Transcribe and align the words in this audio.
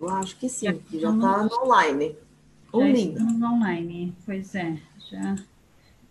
Eu 0.00 0.10
acho 0.10 0.36
que 0.36 0.48
sim, 0.48 0.78
que 0.78 1.00
já 1.00 1.10
está 1.10 1.48
online. 1.62 2.16
Já 2.72 2.78
Linda. 2.80 3.18
estamos 3.20 3.42
online, 3.42 4.14
pois 4.26 4.54
é, 4.54 4.78
já, 5.10 5.36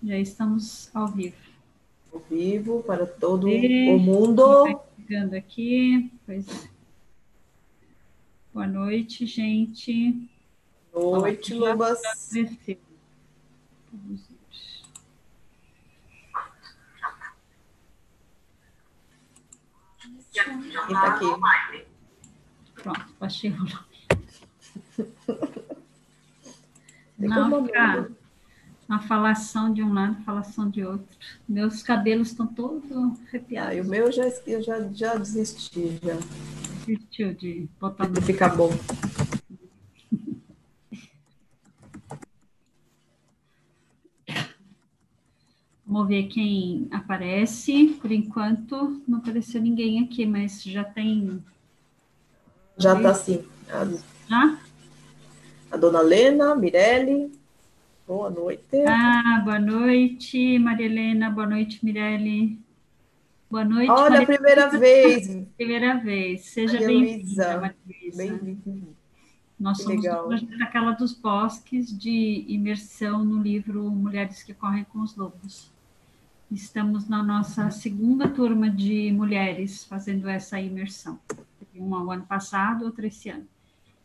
já 0.03 0.17
estamos 0.17 0.89
ao 0.93 1.07
vivo. 1.07 1.35
Ao 2.11 2.19
vivo 2.21 2.83
para 2.83 3.05
todo 3.05 3.47
e, 3.47 3.91
o 3.93 3.99
mundo. 3.99 4.81
Chegando 4.97 5.35
aqui, 5.35 6.11
pois 6.25 6.47
é. 6.47 6.69
Boa 8.51 8.67
noite, 8.67 9.27
gente. 9.27 10.27
Boa 10.91 11.19
noite, 11.19 11.53
Lubas. 11.53 12.01
Quem 12.31 12.79
está 20.87 21.15
aqui? 21.15 21.85
Pronto, 22.85 23.15
baixei 23.19 23.49
o 23.49 23.57
nome. 23.57 23.71
Uma 28.87 28.99
falação 28.99 29.73
de 29.73 29.81
um 29.81 29.91
lado, 29.91 30.23
falação 30.23 30.69
de 30.69 30.85
outro. 30.85 31.17
Meus 31.49 31.81
cabelos 31.81 32.27
estão 32.27 32.45
todos 32.45 32.83
arrepiados. 33.27 33.79
Ah, 33.79 33.81
o 33.81 33.85
meu 33.85 34.11
já, 34.11 34.27
eu 34.45 34.61
já, 34.61 34.87
já 34.93 35.15
desisti. 35.15 35.97
Já. 36.03 36.13
Desistiu 36.85 37.33
de 37.33 37.67
botar 37.81 38.07
no. 38.07 38.21
Fica 38.21 38.47
bom. 38.49 38.69
Vamos 45.87 46.07
ver 46.07 46.27
quem 46.27 46.87
aparece. 46.91 47.97
Por 47.99 48.11
enquanto, 48.11 49.01
não 49.07 49.17
apareceu 49.17 49.59
ninguém 49.59 50.03
aqui, 50.03 50.23
mas 50.27 50.61
já 50.61 50.83
tem. 50.83 51.43
Já 52.77 52.95
está 52.95 53.13
sim. 53.13 53.43
A... 54.29 54.57
A 55.71 55.77
dona 55.77 56.01
Lena, 56.01 56.55
Mirelle. 56.55 57.31
Boa 58.07 58.29
noite. 58.29 58.63
Ah, 58.87 59.41
boa 59.43 59.59
noite, 59.59 60.59
Maria 60.59 60.85
Helena. 60.85 61.29
Boa 61.29 61.47
noite, 61.47 61.83
Mirelle. 61.83 62.59
Boa 63.49 63.63
noite. 63.63 63.89
Olha, 63.89 64.09
Maria... 64.09 64.23
a 64.23 64.25
primeira 64.25 64.69
vez. 64.69 65.47
Primeira 65.57 65.97
vez. 65.97 66.41
Seja 66.45 66.77
bem-vinda, 66.79 67.73
Bem-vinda. 68.15 68.95
Nós 69.59 69.77
somos 69.77 70.03
legal. 70.03 70.29
daquela 70.59 70.91
dos 70.91 71.13
bosques 71.13 71.97
de 71.97 72.45
imersão 72.47 73.23
no 73.23 73.41
livro 73.41 73.89
Mulheres 73.89 74.43
que 74.43 74.53
Correm 74.53 74.83
com 74.83 74.99
os 74.99 75.15
Lobos. 75.15 75.71
Estamos 76.51 77.07
na 77.07 77.23
nossa 77.23 77.71
segunda 77.71 78.27
turma 78.27 78.69
de 78.69 79.11
mulheres 79.11 79.85
fazendo 79.85 80.27
essa 80.29 80.59
imersão. 80.59 81.19
Uma 81.75 82.03
o 82.03 82.11
ano 82.11 82.25
passado, 82.25 82.85
outra 82.85 83.07
esse 83.07 83.29
ano. 83.29 83.47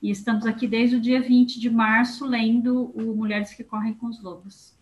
E 0.02 0.10
estamos 0.10 0.46
aqui 0.46 0.66
desde 0.66 0.96
o 0.96 1.00
dia 1.00 1.20
20 1.20 1.60
de 1.60 1.68
março 1.68 2.26
lendo 2.26 2.86
o 2.94 3.14
Mulheres 3.14 3.52
que 3.52 3.62
Correm 3.62 3.94
com 3.94 4.06
os 4.06 4.22
Lobos. 4.22 4.74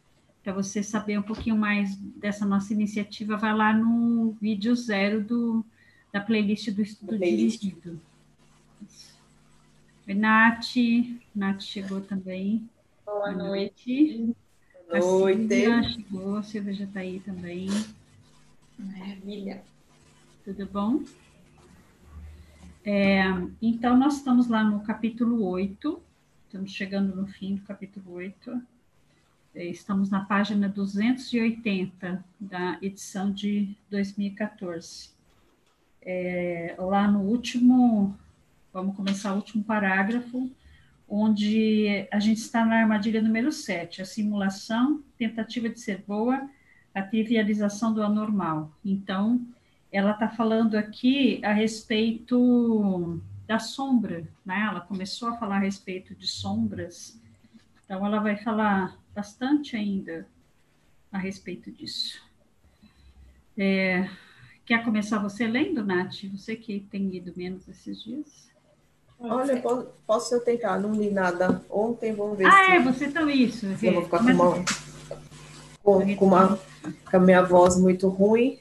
Para 0.44 0.52
você 0.52 0.82
saber 0.82 1.18
um 1.18 1.22
pouquinho 1.22 1.56
mais 1.56 1.96
dessa 1.96 2.46
nossa 2.46 2.72
iniciativa, 2.72 3.36
vai 3.36 3.54
lá 3.54 3.72
no 3.72 4.36
vídeo 4.40 4.74
zero 4.76 5.22
do, 5.22 5.64
da 6.12 6.20
playlist 6.20 6.70
do 6.70 6.82
Estudo 6.82 7.18
Dirigido. 7.18 8.00
Oi, 10.06 10.14
Nath. 10.14 10.74
Nath 11.34 11.62
chegou 11.62 12.00
também. 12.00 12.68
Boa, 13.04 13.32
Boa 13.32 13.32
noite. 13.32 14.18
noite. 14.18 14.36
A 14.90 15.02
Silvia 15.02 15.82
chegou, 15.82 16.36
a 16.36 16.42
Silvia 16.42 16.72
já 16.72 16.84
está 16.84 17.00
aí 17.00 17.20
também. 17.20 17.68
Maravilha. 18.78 19.62
Tudo 20.44 20.64
bom? 20.66 21.02
É, 22.84 23.22
então, 23.60 23.96
nós 23.96 24.18
estamos 24.18 24.48
lá 24.48 24.62
no 24.62 24.80
capítulo 24.80 25.44
8, 25.44 26.00
estamos 26.46 26.70
chegando 26.72 27.14
no 27.14 27.26
fim 27.26 27.56
do 27.56 27.62
capítulo 27.62 28.12
8. 28.12 28.62
É, 29.54 29.64
estamos 29.66 30.10
na 30.10 30.24
página 30.24 30.68
280 30.68 32.24
da 32.38 32.78
edição 32.80 33.32
de 33.32 33.76
2014. 33.90 35.10
É, 36.00 36.76
lá 36.78 37.08
no 37.08 37.20
último, 37.20 38.16
vamos 38.72 38.96
começar 38.96 39.32
o 39.32 39.36
último 39.36 39.64
parágrafo, 39.64 40.50
onde 41.08 42.06
a 42.10 42.20
gente 42.20 42.38
está 42.38 42.64
na 42.64 42.76
armadilha 42.76 43.20
número 43.20 43.50
7, 43.50 44.02
a 44.02 44.04
simulação, 44.04 45.02
tentativa 45.18 45.68
de 45.68 45.80
ser 45.80 46.04
boa, 46.06 46.48
a 46.94 47.02
trivialização 47.02 47.92
do 47.92 48.02
anormal. 48.02 48.72
Então, 48.84 49.40
ela 49.90 50.12
está 50.12 50.28
falando 50.28 50.76
aqui 50.76 51.40
a 51.44 51.52
respeito 51.52 53.20
da 53.46 53.58
sombra, 53.58 54.28
né? 54.44 54.66
Ela 54.70 54.80
começou 54.80 55.30
a 55.30 55.36
falar 55.36 55.56
a 55.56 55.60
respeito 55.60 56.14
de 56.14 56.26
sombras, 56.26 57.18
então 57.84 58.04
ela 58.04 58.20
vai 58.20 58.36
falar 58.36 58.98
bastante 59.14 59.74
ainda 59.74 60.26
a 61.10 61.18
respeito 61.18 61.72
disso. 61.72 62.20
É, 63.56 64.08
quer 64.66 64.84
começar 64.84 65.18
você 65.18 65.46
lendo, 65.46 65.84
Nath? 65.84 66.24
Você 66.32 66.54
que 66.54 66.80
tem 66.80 67.08
lido 67.08 67.32
menos 67.34 67.66
esses 67.66 68.04
dias? 68.04 68.48
Olha, 69.18 69.60
posso, 69.60 69.88
posso 70.06 70.34
eu 70.34 70.40
tentar, 70.40 70.78
não 70.78 70.92
li 70.92 71.10
nada 71.10 71.60
ontem, 71.68 72.12
vamos 72.12 72.38
ver 72.38 72.46
ah, 72.46 72.52
se... 72.52 72.70
é, 72.72 72.80
você 72.80 73.10
tá 73.10 73.22
isso. 73.22 73.66
Eu 73.82 73.94
vou 73.94 74.04
ficar 74.04 74.18
com 74.18 74.30
uma, 74.30 74.64
com, 75.82 76.16
com, 76.16 76.24
uma, 76.24 76.60
com 77.10 77.16
a 77.16 77.18
minha 77.18 77.42
voz 77.42 77.76
muito 77.80 78.08
ruim, 78.08 78.60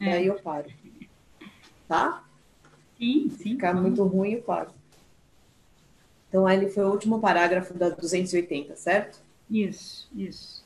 é. 0.00 0.12
aí 0.12 0.26
eu 0.26 0.34
paro. 0.40 0.70
Tá? 1.86 2.24
Sim, 2.98 3.30
sim. 3.30 3.50
Ficar 3.50 3.74
muito 3.74 4.02
ruim, 4.04 4.32
eu 4.32 4.42
paro. 4.42 4.70
Então, 6.28 6.46
aí 6.46 6.68
foi 6.68 6.84
o 6.84 6.90
último 6.90 7.20
parágrafo 7.20 7.72
da 7.74 7.88
280, 7.88 8.76
certo? 8.76 9.20
Isso, 9.50 10.08
isso. 10.14 10.62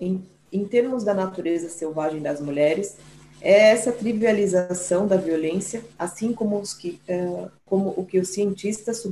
Em, 0.00 0.24
em 0.52 0.64
termos 0.64 1.02
da 1.02 1.12
natureza 1.12 1.68
selvagem 1.68 2.22
das 2.22 2.40
mulheres, 2.40 2.96
é 3.40 3.70
essa 3.70 3.92
trivialização 3.92 5.06
da 5.06 5.16
violência, 5.16 5.84
assim 5.98 6.32
como, 6.32 6.58
os 6.58 6.72
que, 6.72 7.00
uh, 7.08 7.50
como 7.64 7.92
o 7.96 8.04
que 8.04 8.18
os 8.18 8.28
cientistas 8.30 9.02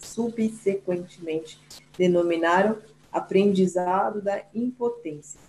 subsequentemente 0.00 1.58
denominaram 1.96 2.78
aprendizado 3.12 4.20
da 4.20 4.42
impotência, 4.54 5.40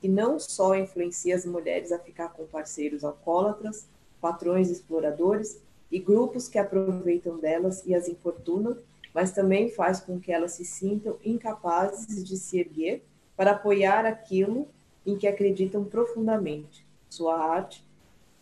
que 0.00 0.08
não 0.08 0.38
só 0.38 0.74
influencia 0.74 1.34
as 1.34 1.44
mulheres 1.44 1.92
a 1.92 1.98
ficar 1.98 2.28
com 2.30 2.46
parceiros 2.46 3.04
alcoólatras, 3.04 3.88
patrões 4.20 4.70
exploradores 4.70 5.60
e 5.90 5.98
grupos 5.98 6.48
que 6.48 6.58
aproveitam 6.58 7.38
delas 7.38 7.84
e 7.86 7.94
as 7.94 8.08
infortunam, 8.08 8.76
mas 9.14 9.32
também 9.32 9.70
faz 9.70 10.00
com 10.00 10.20
que 10.20 10.30
elas 10.30 10.52
se 10.52 10.64
sintam 10.64 11.16
incapazes 11.24 12.24
de 12.24 12.36
se 12.36 12.58
erguer 12.58 13.02
para 13.36 13.52
apoiar 13.52 14.04
aquilo 14.04 14.68
em 15.06 15.16
que 15.16 15.26
acreditam 15.26 15.84
profundamente 15.84 16.86
sua 17.08 17.38
arte, 17.38 17.84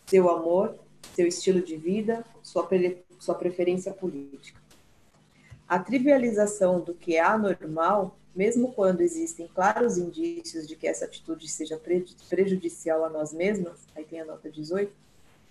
seu 0.07 0.29
amor, 0.29 0.75
seu 1.15 1.27
estilo 1.27 1.61
de 1.61 1.77
vida, 1.77 2.25
sua, 2.43 2.67
pre 2.67 3.05
sua 3.19 3.35
preferência 3.35 3.93
política. 3.93 4.61
A 5.69 5.79
trivialização 5.79 6.81
do 6.81 6.95
que 6.95 7.17
é 7.17 7.21
anormal, 7.21 8.17
mesmo 8.37 8.73
quando 8.73 9.01
existem 9.01 9.49
claros 9.49 9.97
indícios 9.97 10.69
de 10.69 10.77
que 10.77 10.87
essa 10.87 11.07
atitude 11.07 11.49
seja 11.49 11.81
prejudicial 12.29 13.05
a 13.05 13.09
nós 13.09 13.33
mesmas, 13.33 13.79
aí 13.97 14.05
tem 14.05 14.21
a 14.21 14.27
nota 14.27 14.51
18, 14.51 14.93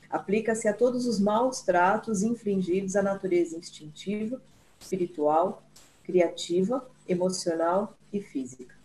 aplica-se 0.09 0.67
a 0.67 0.73
todos 0.73 1.07
os 1.07 1.19
maus 1.19 1.61
tratos 1.61 2.21
infringidos 2.21 2.95
à 2.95 3.01
natureza 3.01 3.57
instintiva, 3.57 4.39
espiritual, 4.79 5.63
criativa, 6.03 6.87
emocional 7.09 7.97
e 8.13 8.21
física. 8.21 8.75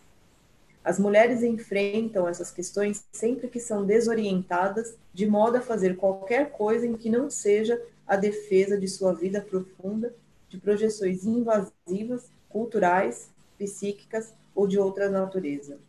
As 0.83 0.97
mulheres 0.97 1.43
enfrentam 1.43 2.27
essas 2.27 2.49
questões 2.49 3.03
sempre 3.11 3.47
que 3.47 3.59
são 3.59 3.85
desorientadas, 3.85 4.95
de 5.13 5.27
modo 5.27 5.57
a 5.57 5.61
fazer 5.61 5.95
qualquer 5.95 6.49
coisa 6.51 6.87
em 6.87 6.95
que 6.95 7.07
não 7.07 7.29
seja 7.29 7.79
a 8.07 8.15
defesa 8.15 8.75
de 8.75 8.87
sua 8.87 9.13
vida 9.13 9.39
profunda, 9.39 10.11
de 10.49 10.57
projeções 10.57 11.23
invasivas, 11.23 12.25
culturais, 12.49 13.29
psíquicas 13.61 14.33
ou 14.55 14.67
de 14.67 14.79
outra 14.79 15.09
natureza. 15.09 15.79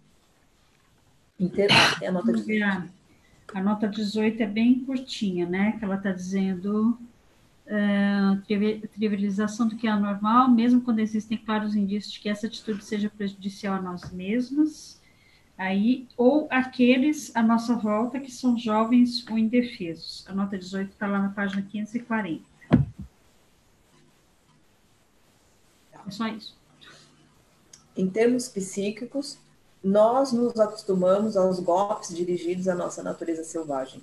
É 2.00 2.06
a 2.08 2.12
nota 2.12 2.32
18. 2.32 2.92
A 3.54 3.60
nota 3.62 3.88
18 3.88 4.42
é 4.42 4.46
bem 4.46 4.80
curtinha, 4.84 5.48
né? 5.48 5.72
Que 5.72 5.84
ela 5.84 5.96
está 5.96 6.12
dizendo 6.12 6.98
uh, 7.66 8.88
trivialização 8.92 9.66
do 9.66 9.76
que 9.76 9.86
é 9.86 9.90
anormal, 9.90 10.50
mesmo 10.50 10.82
quando 10.82 11.00
existem 11.00 11.38
claros 11.38 11.74
indícios 11.74 12.12
de 12.12 12.20
que 12.20 12.28
essa 12.28 12.46
atitude 12.46 12.84
seja 12.84 13.10
prejudicial 13.10 13.74
a 13.76 13.82
nós 13.82 14.10
mesmos, 14.12 15.00
aí, 15.58 16.06
ou 16.16 16.46
aqueles 16.50 17.34
à 17.34 17.42
nossa 17.42 17.74
volta 17.76 18.20
que 18.20 18.30
são 18.30 18.56
jovens 18.56 19.26
ou 19.28 19.38
indefesos. 19.38 20.24
A 20.28 20.34
nota 20.34 20.56
18 20.58 20.92
está 20.92 21.06
lá 21.06 21.20
na 21.20 21.30
página 21.30 21.62
540. 21.62 22.52
É 26.06 26.10
só 26.10 26.26
isso. 26.28 26.61
Em 27.96 28.08
termos 28.08 28.48
psíquicos, 28.48 29.38
nós 29.84 30.32
nos 30.32 30.58
acostumamos 30.58 31.36
aos 31.36 31.60
golpes 31.60 32.14
dirigidos 32.14 32.66
à 32.66 32.74
nossa 32.74 33.02
natureza 33.02 33.44
selvagem. 33.44 34.00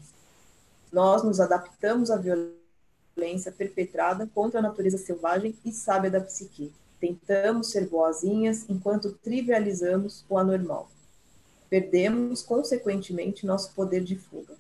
Nós 0.91 1.24
nos 1.24 1.39
adaptamos 1.39 2.12
à 2.12 2.18
violência 2.18 3.51
perpetrada 3.51 4.30
contra 4.33 4.59
a 4.59 4.63
natureza 4.63 4.97
selvagem 4.97 5.56
e 5.65 5.71
sábia 5.71 6.12
da 6.12 6.21
psique. 6.21 6.71
Tentamos 7.00 7.71
ser 7.71 7.88
boazinhas 7.88 8.65
enquanto 8.69 9.12
trivializamos 9.24 10.24
o 10.30 10.38
anormal. 10.38 10.89
Perdemos, 11.69 12.44
consequentemente, 12.44 13.45
nosso 13.45 13.74
poder 13.74 14.03
de 14.03 14.15
fuga. 14.15 14.53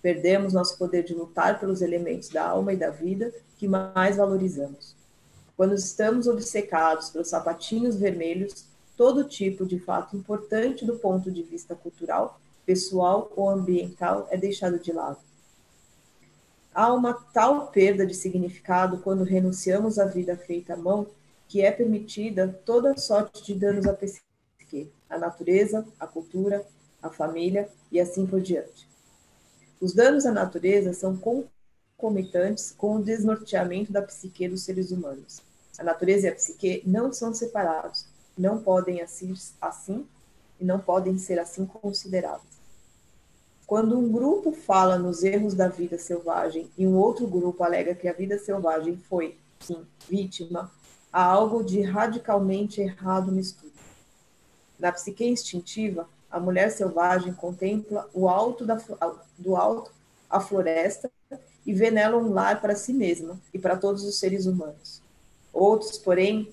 Perdemos 0.00 0.54
nosso 0.54 0.78
poder 0.78 1.04
de 1.04 1.14
lutar 1.14 1.60
pelos 1.60 1.82
elementos 1.82 2.28
da 2.28 2.46
alma 2.46 2.72
e 2.72 2.76
da 2.76 2.90
vida 2.90 3.32
que 3.58 3.68
mais 3.68 4.16
valorizamos. 4.16 4.94
Quando 5.56 5.74
estamos 5.74 6.26
obcecados 6.26 7.10
pelos 7.10 7.28
sapatinhos 7.28 7.96
vermelhos, 7.96 8.69
todo 9.00 9.24
tipo 9.24 9.64
de 9.64 9.78
fato 9.78 10.14
importante 10.14 10.84
do 10.84 10.98
ponto 10.98 11.30
de 11.30 11.42
vista 11.42 11.74
cultural, 11.74 12.38
pessoal 12.66 13.32
ou 13.34 13.48
ambiental 13.48 14.28
é 14.30 14.36
deixado 14.36 14.78
de 14.78 14.92
lado. 14.92 15.16
Há 16.74 16.92
uma 16.92 17.14
tal 17.14 17.68
perda 17.68 18.04
de 18.04 18.12
significado 18.12 18.98
quando 18.98 19.24
renunciamos 19.24 19.98
à 19.98 20.04
vida 20.04 20.36
feita 20.36 20.74
à 20.74 20.76
mão 20.76 21.06
que 21.48 21.62
é 21.62 21.72
permitida 21.72 22.60
toda 22.66 22.94
sorte 22.98 23.42
de 23.42 23.54
danos 23.58 23.86
à 23.86 23.94
psique, 23.94 24.92
à 25.08 25.16
natureza, 25.16 25.88
à 25.98 26.06
cultura, 26.06 26.62
à 27.02 27.08
família 27.08 27.70
e 27.90 27.98
assim 27.98 28.26
por 28.26 28.42
diante. 28.42 28.86
Os 29.80 29.94
danos 29.94 30.26
à 30.26 30.30
natureza 30.30 30.92
são 30.92 31.16
concomitantes 31.16 32.70
com 32.70 32.96
o 32.96 33.02
desnorteamento 33.02 33.90
da 33.90 34.02
psique 34.02 34.46
dos 34.46 34.62
seres 34.62 34.90
humanos. 34.90 35.40
A 35.78 35.82
natureza 35.82 36.26
e 36.26 36.28
a 36.28 36.34
psique 36.34 36.82
não 36.84 37.10
são 37.14 37.32
separados, 37.32 38.09
não 38.36 38.58
podem 38.58 39.00
assim, 39.00 39.34
assim 39.60 40.06
e 40.60 40.64
não 40.64 40.78
podem 40.78 41.18
ser 41.18 41.38
assim 41.38 41.64
considerados. 41.66 42.60
Quando 43.66 43.98
um 43.98 44.10
grupo 44.10 44.52
fala 44.52 44.98
nos 44.98 45.22
erros 45.22 45.54
da 45.54 45.68
vida 45.68 45.96
selvagem 45.96 46.68
e 46.76 46.86
um 46.86 46.96
outro 46.96 47.26
grupo 47.26 47.62
alega 47.62 47.94
que 47.94 48.08
a 48.08 48.12
vida 48.12 48.38
selvagem 48.38 48.96
foi, 49.08 49.38
sim, 49.60 49.86
vítima, 50.08 50.70
há 51.12 51.22
algo 51.22 51.62
de 51.62 51.80
radicalmente 51.82 52.80
errado 52.80 53.30
no 53.30 53.38
estudo. 53.38 53.72
Na 54.78 54.90
psique 54.90 55.24
instintiva, 55.24 56.08
a 56.30 56.40
mulher 56.40 56.70
selvagem 56.70 57.32
contempla 57.32 58.08
o 58.12 58.28
alto 58.28 58.64
da, 58.64 58.76
do 59.38 59.56
alto 59.56 59.92
a 60.28 60.40
floresta 60.40 61.10
e 61.66 61.72
vê 61.72 61.90
nela 61.90 62.16
um 62.16 62.32
lar 62.32 62.60
para 62.60 62.76
si 62.76 62.92
mesma 62.92 63.38
e 63.52 63.58
para 63.58 63.76
todos 63.76 64.04
os 64.04 64.18
seres 64.18 64.46
humanos. 64.46 65.02
Outros, 65.52 65.98
porém, 65.98 66.48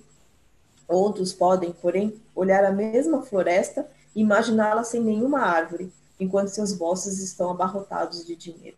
outros 0.88 1.34
podem, 1.34 1.72
porém, 1.72 2.22
olhar 2.36 2.63
a 2.63 2.72
mesma 2.72 3.22
floresta 3.22 3.89
e 4.16 4.22
imaginá-la 4.22 4.84
sem 4.84 5.01
nenhuma 5.01 5.42
árvore, 5.42 5.92
enquanto 6.19 6.50
seus 6.50 6.74
bolsos 6.74 7.19
estão 7.19 7.51
abarrotados 7.51 8.25
de 8.25 8.36
dinheiro. 8.36 8.78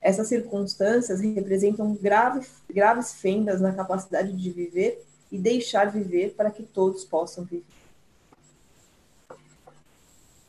Essas 0.00 0.28
circunstâncias 0.28 1.20
representam 1.20 1.94
graves, 1.94 2.50
graves 2.70 3.14
fendas 3.14 3.60
na 3.60 3.72
capacidade 3.72 4.32
de 4.32 4.50
viver 4.50 5.04
e 5.30 5.38
deixar 5.38 5.90
viver 5.90 6.34
para 6.34 6.50
que 6.50 6.62
todos 6.62 7.04
possam 7.04 7.44
viver. 7.44 7.64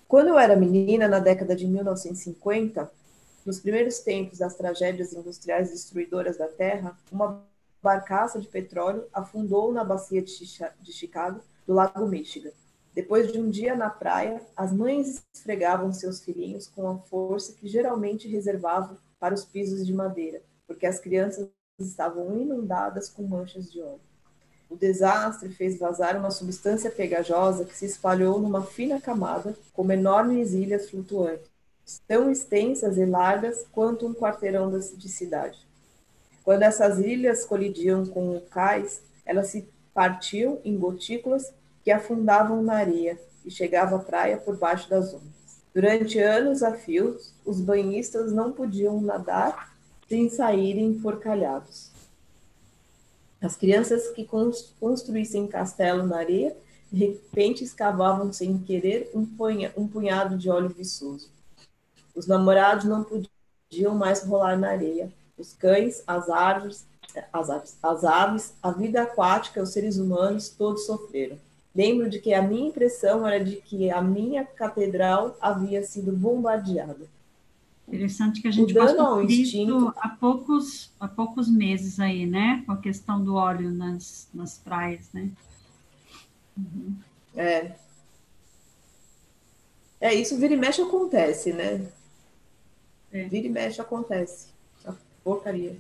Quando 0.08 0.30
eu 0.30 0.40
era 0.40 0.56
menina, 0.56 1.08
na 1.08 1.20
década 1.20 1.56
de 1.56 1.68
1950, 1.68 2.92
nos 3.46 3.60
primeiros 3.60 4.00
tempos 4.00 4.40
das 4.40 4.56
tragédias 4.56 5.14
industriais 5.14 5.70
destruidoras 5.72 6.38
da 6.38 6.48
Terra, 6.48 6.98
uma 7.12 7.44
barcaça 7.82 8.40
de 8.40 8.48
petróleo 8.48 9.08
afundou 9.14 9.72
na 9.72 9.84
bacia 9.84 10.22
de 10.22 10.92
Chicago, 10.92 11.42
do 11.66 11.74
Lago 11.74 12.08
Michigan. 12.08 12.52
Depois 12.94 13.32
de 13.32 13.40
um 13.40 13.50
dia 13.50 13.76
na 13.76 13.90
praia, 13.90 14.42
as 14.58 14.74
mães 14.74 15.24
esfregavam 15.34 15.94
seus 15.94 16.22
filhinhos 16.22 16.68
com 16.68 16.90
a 16.90 16.98
força 16.98 17.54
que 17.54 17.68
geralmente 17.68 18.28
reservavam 18.28 18.98
para 19.20 19.34
os 19.34 19.46
pisos 19.46 19.86
de 19.86 19.94
madeira, 19.94 20.42
porque 20.68 20.86
as 20.86 21.00
crianças 21.00 21.50
estavam 21.80 22.38
inundadas 22.38 23.10
com 23.10 23.24
manchas 23.24 23.72
de 23.72 23.82
óleo. 23.82 24.02
O 24.70 24.76
desastre 24.76 25.50
fez 25.50 25.80
vazar 25.80 26.18
uma 26.18 26.30
substância 26.30 26.92
pegajosa 26.92 27.66
que 27.66 27.76
se 27.76 27.86
espalhou 27.86 28.40
numa 28.40 28.64
fina 28.64 29.00
camada, 29.00 29.56
como 29.74 29.92
enormes 29.92 30.54
ilhas 30.54 30.90
flutuantes, 30.90 31.50
tão 32.08 32.30
extensas 32.30 32.98
e 32.98 33.06
largas 33.06 33.66
quanto 33.72 34.06
um 34.06 34.14
quarteirão 34.14 34.70
de 34.78 35.10
cidade. 35.10 35.69
Quando 36.50 36.64
essas 36.64 36.98
ilhas 36.98 37.46
colidiam 37.46 38.08
com 38.08 38.36
o 38.36 38.42
cais, 38.42 39.04
elas 39.24 39.50
se 39.50 39.70
partiam 39.94 40.58
em 40.66 40.76
gotículas 40.80 41.54
que 41.84 41.92
afundavam 41.92 42.64
na 42.64 42.74
areia 42.74 43.20
e 43.46 43.52
chegavam 43.52 44.00
à 44.00 44.02
praia 44.02 44.36
por 44.36 44.58
baixo 44.58 44.90
das 44.90 45.14
ondas. 45.14 45.62
Durante 45.72 46.18
anos 46.18 46.64
a 46.64 46.74
fios, 46.74 47.32
os 47.46 47.62
banhistas 47.62 48.34
não 48.34 48.52
podiam 48.52 49.00
nadar 49.00 49.78
sem 50.08 50.28
saírem 50.28 51.00
porcalhados. 51.00 51.92
As 53.40 53.56
crianças 53.56 54.08
que 54.08 54.28
construíssem 54.80 55.46
castelo 55.46 56.02
na 56.02 56.18
areia, 56.18 56.58
de 56.92 57.06
repente 57.06 57.64
escavavam 57.64 58.34
sem 58.34 58.58
querer 58.58 59.12
um, 59.14 59.24
punha, 59.24 59.72
um 59.78 59.88
punhado 59.88 60.36
de 60.36 60.50
óleo 60.50 60.70
viçoso. 60.70 61.30
Os 62.16 62.26
namorados 62.26 62.86
não 62.86 63.04
podiam 63.04 63.94
mais 63.94 64.24
rolar 64.24 64.58
na 64.58 64.72
areia, 64.72 65.14
os 65.40 65.54
cães, 65.54 66.04
as 66.06 66.30
árvores, 66.30 66.86
as 67.32 67.50
aves, 67.50 67.78
as 67.82 68.04
aves, 68.04 68.54
a 68.62 68.72
vida 68.72 69.02
aquática, 69.02 69.62
os 69.62 69.70
seres 69.72 69.98
humanos, 69.98 70.50
todos 70.50 70.86
sofreram. 70.86 71.38
Lembro 71.74 72.10
de 72.10 72.20
que 72.20 72.34
a 72.34 72.42
minha 72.42 72.68
impressão 72.68 73.26
era 73.26 73.44
de 73.44 73.56
que 73.58 73.90
a 73.90 74.02
minha 74.02 74.44
catedral 74.44 75.38
havia 75.40 75.84
sido 75.84 76.12
bombardeada. 76.12 77.08
Interessante 77.88 78.42
que 78.42 78.48
a 78.48 78.52
gente 78.52 78.74
passou 78.74 79.16
por 79.16 79.32
isso 79.32 79.94
há 79.98 80.10
poucos, 80.10 80.92
há 81.00 81.08
poucos 81.08 81.50
meses 81.50 82.00
aí, 82.00 82.26
né? 82.26 82.64
Com 82.66 82.74
a 82.74 82.78
questão 82.78 83.24
do 83.24 83.36
óleo 83.36 83.72
nas, 83.72 84.28
nas 84.34 84.58
praias, 84.60 85.10
né? 85.12 85.30
Uhum. 86.56 86.96
É. 87.36 87.72
É, 90.02 90.14
isso 90.14 90.38
vira 90.38 90.54
e 90.54 90.58
mexe 90.58 90.82
acontece, 90.82 91.52
né? 91.52 91.88
É. 93.12 93.24
Vira 93.24 93.48
e 93.48 93.50
mexe 93.50 93.82
acontece 93.82 94.59
porcaria. 95.30 95.78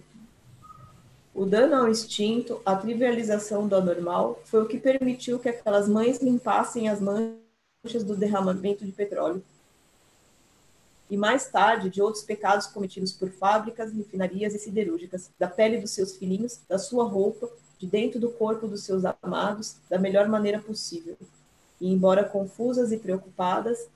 O 1.34 1.44
dano 1.44 1.75
ao 1.75 1.90
instinto, 1.90 2.62
a 2.63 2.75
trivialização 2.75 3.68
do 3.68 3.75
anormal, 3.75 4.40
foi 4.46 4.62
o 4.62 4.68
que 4.68 4.78
permitiu 4.78 5.40
que 5.40 5.50
aquelas 5.50 5.90
mães 5.90 6.22
limpassem 6.22 6.88
as 6.88 7.01
manchas 7.01 8.04
do 8.04 8.16
derramamento 8.16 8.86
de 8.86 8.92
petróleo. 8.92 9.44
E 11.10 11.18
mais 11.18 11.50
tarde, 11.50 11.90
de 11.90 12.00
outros 12.00 12.24
pecados 12.24 12.68
cometidos 12.68 13.12
por 13.12 13.31
fábricas, 13.31 13.92
refinarias 13.92 14.54
e 14.54 14.60
siderúrgicas, 14.60 15.31
da 15.40 15.48
pele 15.48 15.80
dos 15.80 15.92
seus 15.92 16.16
filhinhos, 16.16 16.60
da 16.69 16.78
sua 16.78 17.06
roupa, 17.06 17.50
de 17.80 17.88
dentro 17.88 18.19
do 18.19 18.30
corpo 18.30 18.68
dos 18.68 18.84
seus 18.84 19.04
amados, 19.23 19.78
da 19.90 19.97
melhor 19.97 20.28
maneira 20.28 20.59
possível. 20.59 21.18
E, 21.81 21.92
embora 21.92 22.23
confusas 22.23 22.92
e 22.92 22.97
preocupadas, 22.97 23.88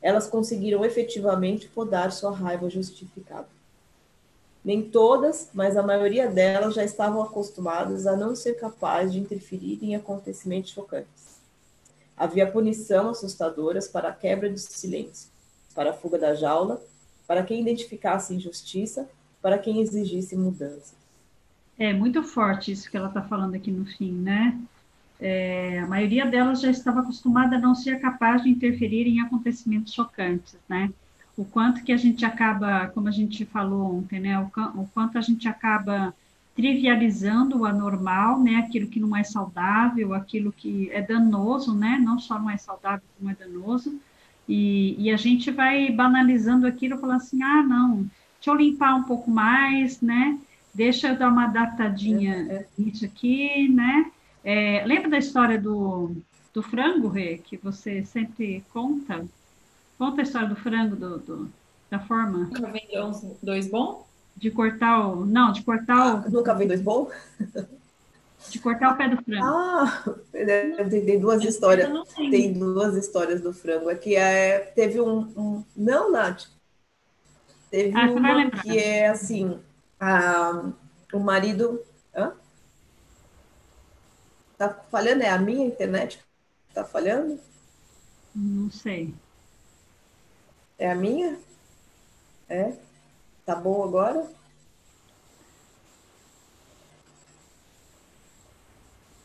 elas 0.00 0.28
conseguiram 0.28 0.84
efetivamente 0.84 1.66
podar 1.66 2.12
sua 2.12 2.30
raiva 2.30 2.70
justificada. 2.70 3.55
Nem 4.66 4.82
todas, 4.82 5.48
mas 5.54 5.76
a 5.76 5.82
maioria 5.82 6.28
delas 6.28 6.74
já 6.74 6.84
estavam 6.84 7.22
acostumadas 7.22 8.06
a 8.06 8.16
não 8.16 8.34
ser 8.34 8.58
capazes 8.58 9.12
de 9.12 9.20
interferir 9.20 9.78
em 9.80 9.94
acontecimentos 9.94 10.72
chocantes. 10.72 11.38
Havia 12.16 12.50
punição 12.50 13.10
assustadoras 13.10 13.86
para 13.86 14.08
a 14.08 14.12
quebra 14.12 14.50
do 14.50 14.58
silêncio, 14.58 15.30
para 15.74 15.90
a 15.90 15.94
fuga 15.94 16.18
da 16.18 16.34
jaula, 16.34 16.82
para 17.28 17.44
quem 17.44 17.60
identificasse 17.60 18.34
injustiça, 18.34 19.08
para 19.40 19.56
quem 19.56 19.80
exigisse 19.80 20.34
mudança. 20.34 20.94
É 21.78 21.92
muito 21.92 22.22
forte 22.24 22.72
isso 22.72 22.90
que 22.90 22.96
ela 22.96 23.08
está 23.08 23.22
falando 23.22 23.54
aqui 23.54 23.70
no 23.70 23.86
fim, 23.86 24.10
né? 24.10 24.60
é, 25.20 25.78
a 25.78 25.86
maioria 25.86 26.26
delas 26.26 26.60
já 26.60 26.70
estava 26.70 27.00
acostumada 27.00 27.56
a 27.56 27.60
não 27.60 27.74
ser 27.74 28.00
capaz 28.00 28.42
de 28.42 28.50
interferir 28.50 29.06
em 29.06 29.20
acontecimentos 29.20 29.92
chocantes, 29.92 30.56
né? 30.68 30.92
O 31.36 31.44
quanto 31.44 31.84
que 31.84 31.92
a 31.92 31.96
gente 31.96 32.24
acaba, 32.24 32.88
como 32.88 33.08
a 33.08 33.10
gente 33.12 33.44
falou 33.44 33.98
ontem, 33.98 34.20
né? 34.20 34.38
O, 34.38 34.50
o 34.80 34.88
quanto 34.94 35.18
a 35.18 35.20
gente 35.20 35.46
acaba 35.46 36.14
trivializando 36.54 37.58
o 37.58 37.64
anormal, 37.66 38.42
né? 38.42 38.56
Aquilo 38.56 38.88
que 38.88 38.98
não 38.98 39.14
é 39.14 39.22
saudável, 39.22 40.14
aquilo 40.14 40.50
que 40.50 40.90
é 40.90 41.02
danoso, 41.02 41.74
né? 41.74 42.00
Não 42.02 42.18
só 42.18 42.38
não 42.38 42.48
é 42.48 42.56
saudável, 42.56 43.04
como 43.18 43.30
é 43.30 43.34
danoso. 43.34 44.00
E, 44.48 44.96
e 44.98 45.10
a 45.10 45.16
gente 45.16 45.50
vai 45.50 45.90
banalizando 45.90 46.66
aquilo, 46.66 46.98
falando 46.98 47.16
assim, 47.16 47.42
ah, 47.42 47.62
não, 47.62 48.08
deixa 48.36 48.50
eu 48.50 48.54
limpar 48.54 48.94
um 48.94 49.02
pouco 49.02 49.30
mais, 49.30 50.00
né? 50.00 50.38
Deixa 50.74 51.08
eu 51.08 51.18
dar 51.18 51.28
uma 51.28 51.44
adaptadinha 51.44 52.34
é, 52.48 52.54
é. 52.54 52.66
nisso 52.78 53.04
aqui, 53.04 53.68
né? 53.68 54.10
É, 54.44 54.84
lembra 54.86 55.10
da 55.10 55.18
história 55.18 55.60
do, 55.60 56.16
do 56.54 56.62
frango, 56.62 57.08
Rê, 57.08 57.38
que 57.38 57.56
você 57.56 58.04
sempre 58.04 58.64
conta? 58.72 59.26
Conta 59.98 60.20
a 60.20 60.24
história 60.24 60.48
do 60.48 60.56
frango, 60.56 60.96
do, 60.96 61.18
do 61.18 61.52
da 61.90 62.00
forma. 62.00 62.38
Nunca 62.38 62.70
vem 62.70 62.88
dois 63.42 63.70
bom? 63.70 64.06
De 64.36 64.50
cortar 64.50 65.08
o. 65.08 65.24
Não, 65.24 65.52
de 65.52 65.62
cortar 65.64 66.26
o. 66.26 66.30
Nunca 66.30 66.54
vem 66.54 66.68
dois 66.68 66.80
bom? 66.82 67.10
De 68.50 68.60
cortar 68.60 68.92
o 68.92 68.96
pé 68.96 69.08
do 69.08 69.16
frango. 69.24 69.44
Ah, 69.44 70.04
tem 70.32 71.18
duas 71.18 71.44
histórias. 71.44 71.88
Tem 72.16 72.52
duas 72.52 72.94
histórias 72.96 73.40
do 73.40 73.52
frango. 73.52 73.88
Aqui 73.88 74.14
é, 74.14 74.58
teve 74.74 75.00
um, 75.00 75.18
um. 75.36 75.64
Não, 75.76 76.12
Nath. 76.12 76.44
Teve 77.70 77.90
Ah, 77.96 78.08
você 78.08 78.20
vai 78.20 78.30
uma 78.30 78.36
lembrar. 78.36 78.62
que 78.62 78.78
é 78.78 79.08
assim, 79.08 79.58
a, 80.00 80.72
o 81.12 81.18
marido. 81.20 81.80
Hã? 82.14 82.32
Tá 84.58 84.68
falhando? 84.90 85.22
É 85.22 85.30
a 85.30 85.38
minha 85.38 85.64
internet 85.66 86.18
que 86.18 86.74
tá 86.74 86.84
falhando? 86.84 87.40
Não 88.34 88.70
sei. 88.70 89.20
É 90.78 90.90
a 90.90 90.94
minha? 90.94 91.38
É? 92.48 92.72
Tá 93.44 93.54
bom 93.54 93.82
agora? 93.82 94.26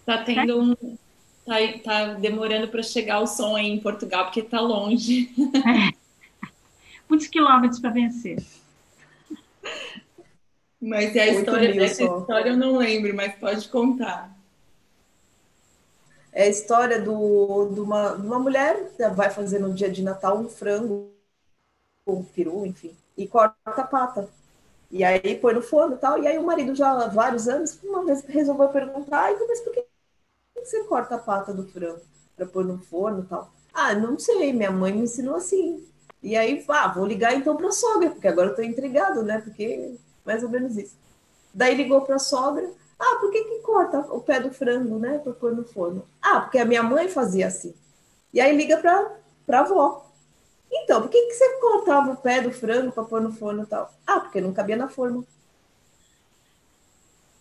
Tá 0.06 0.24
tendo 0.24 0.62
um. 0.62 0.76
Tá, 1.46 1.56
tá 1.84 2.14
demorando 2.14 2.68
para 2.68 2.84
chegar 2.84 3.20
o 3.20 3.28
som 3.28 3.56
aí 3.56 3.68
em 3.68 3.80
Portugal, 3.80 4.26
porque 4.26 4.42
tá 4.42 4.60
longe. 4.60 5.34
Muitos 7.10 7.28
quilômetros 7.28 7.80
para 7.80 7.90
vencer. 7.90 8.42
Mas 10.80 11.16
é 11.16 11.22
a 11.22 11.28
história 11.28 11.74
dessa 11.74 12.04
história 12.04 12.50
eu 12.50 12.58
não 12.58 12.78
lembro, 12.78 13.16
mas 13.16 13.36
pode 13.36 13.68
contar. 13.70 14.36
É 16.34 16.44
a 16.44 16.48
história 16.48 17.00
do, 17.00 17.70
de, 17.74 17.80
uma, 17.82 18.16
de 18.16 18.26
uma 18.26 18.40
mulher 18.40 18.92
que 18.96 19.08
vai 19.10 19.30
fazer 19.30 19.60
no 19.60 19.74
dia 19.74 19.90
de 19.90 20.02
Natal 20.02 20.40
um 20.40 20.48
frango, 20.48 21.12
um 22.08 22.24
peru, 22.24 22.66
enfim, 22.66 22.96
e 23.18 23.28
corta 23.28 23.56
a 23.66 23.84
pata. 23.84 24.30
E 24.92 25.04
aí 25.04 25.36
põe 25.40 25.54
no 25.54 25.62
forno 25.62 25.96
e 25.96 26.00
tal. 26.00 26.22
E 26.24 26.28
aí 26.28 26.38
o 26.38 26.44
marido, 26.46 26.76
já 26.76 26.92
há 26.92 27.08
vários 27.08 27.48
anos, 27.48 27.80
uma 27.84 28.06
vez 28.06 28.24
resolveu 28.26 28.70
perguntar: 28.70 29.32
mas 29.48 29.62
por 29.62 29.74
que 29.74 29.86
você 30.64 30.84
corta 30.86 31.16
a 31.16 31.20
pata 31.20 31.54
do 31.54 31.68
frango 31.68 32.02
para 32.38 32.46
pôr 32.48 32.66
no 32.66 32.80
forno 32.80 33.22
e 33.24 33.28
tal? 33.28 33.52
Ah, 33.74 33.94
não 33.96 34.20
sei, 34.20 34.54
minha 34.54 34.72
mãe 34.72 34.94
me 34.94 35.04
ensinou 35.04 35.36
assim. 35.36 35.86
E 36.24 36.36
aí, 36.38 36.64
ah, 36.70 36.90
vou 36.90 37.06
ligar 37.06 37.36
então 37.36 37.58
para 37.58 37.70
a 37.70 37.72
sogra, 37.72 38.12
porque 38.12 38.28
agora 38.28 38.50
eu 38.52 38.56
tô 38.56 38.62
intrigado, 38.64 39.24
né? 39.24 39.40
Porque 39.42 39.96
mais 40.26 40.44
ou 40.44 40.50
menos 40.50 40.78
isso. 40.78 40.96
Daí 41.54 41.76
ligou 41.76 42.02
para 42.02 42.16
a 42.16 42.20
sogra. 42.20 42.70
Ah, 43.00 43.18
por 43.22 43.32
que, 43.32 43.44
que 43.44 43.60
corta 43.62 44.00
o 44.14 44.22
pé 44.22 44.40
do 44.40 44.52
frango, 44.54 45.00
né? 45.00 45.20
Para 45.20 45.34
pôr 45.34 45.56
no 45.56 45.64
forno? 45.66 46.06
Ah, 46.22 46.42
porque 46.42 46.60
a 46.60 46.66
minha 46.66 46.84
mãe 46.84 47.10
fazia 47.10 47.48
assim. 47.48 47.74
E 48.34 48.42
aí 48.42 48.56
liga 48.56 48.78
para 48.78 49.60
a 49.60 49.62
avó. 49.62 50.11
Então, 50.72 51.02
por 51.02 51.10
que, 51.10 51.22
que 51.28 51.34
você 51.34 51.60
cortava 51.60 52.12
o 52.12 52.18
pé 52.18 52.42
do 52.42 52.52
frango 52.52 52.92
para 52.92 53.04
pôr 53.04 53.22
no 53.22 53.32
forno 53.32 53.64
e 53.64 53.66
tal? 53.66 53.94
Ah, 54.08 54.22
porque 54.22 54.40
não 54.40 54.54
cabia 54.54 54.78
na 54.78 54.88
forma. 54.88 55.24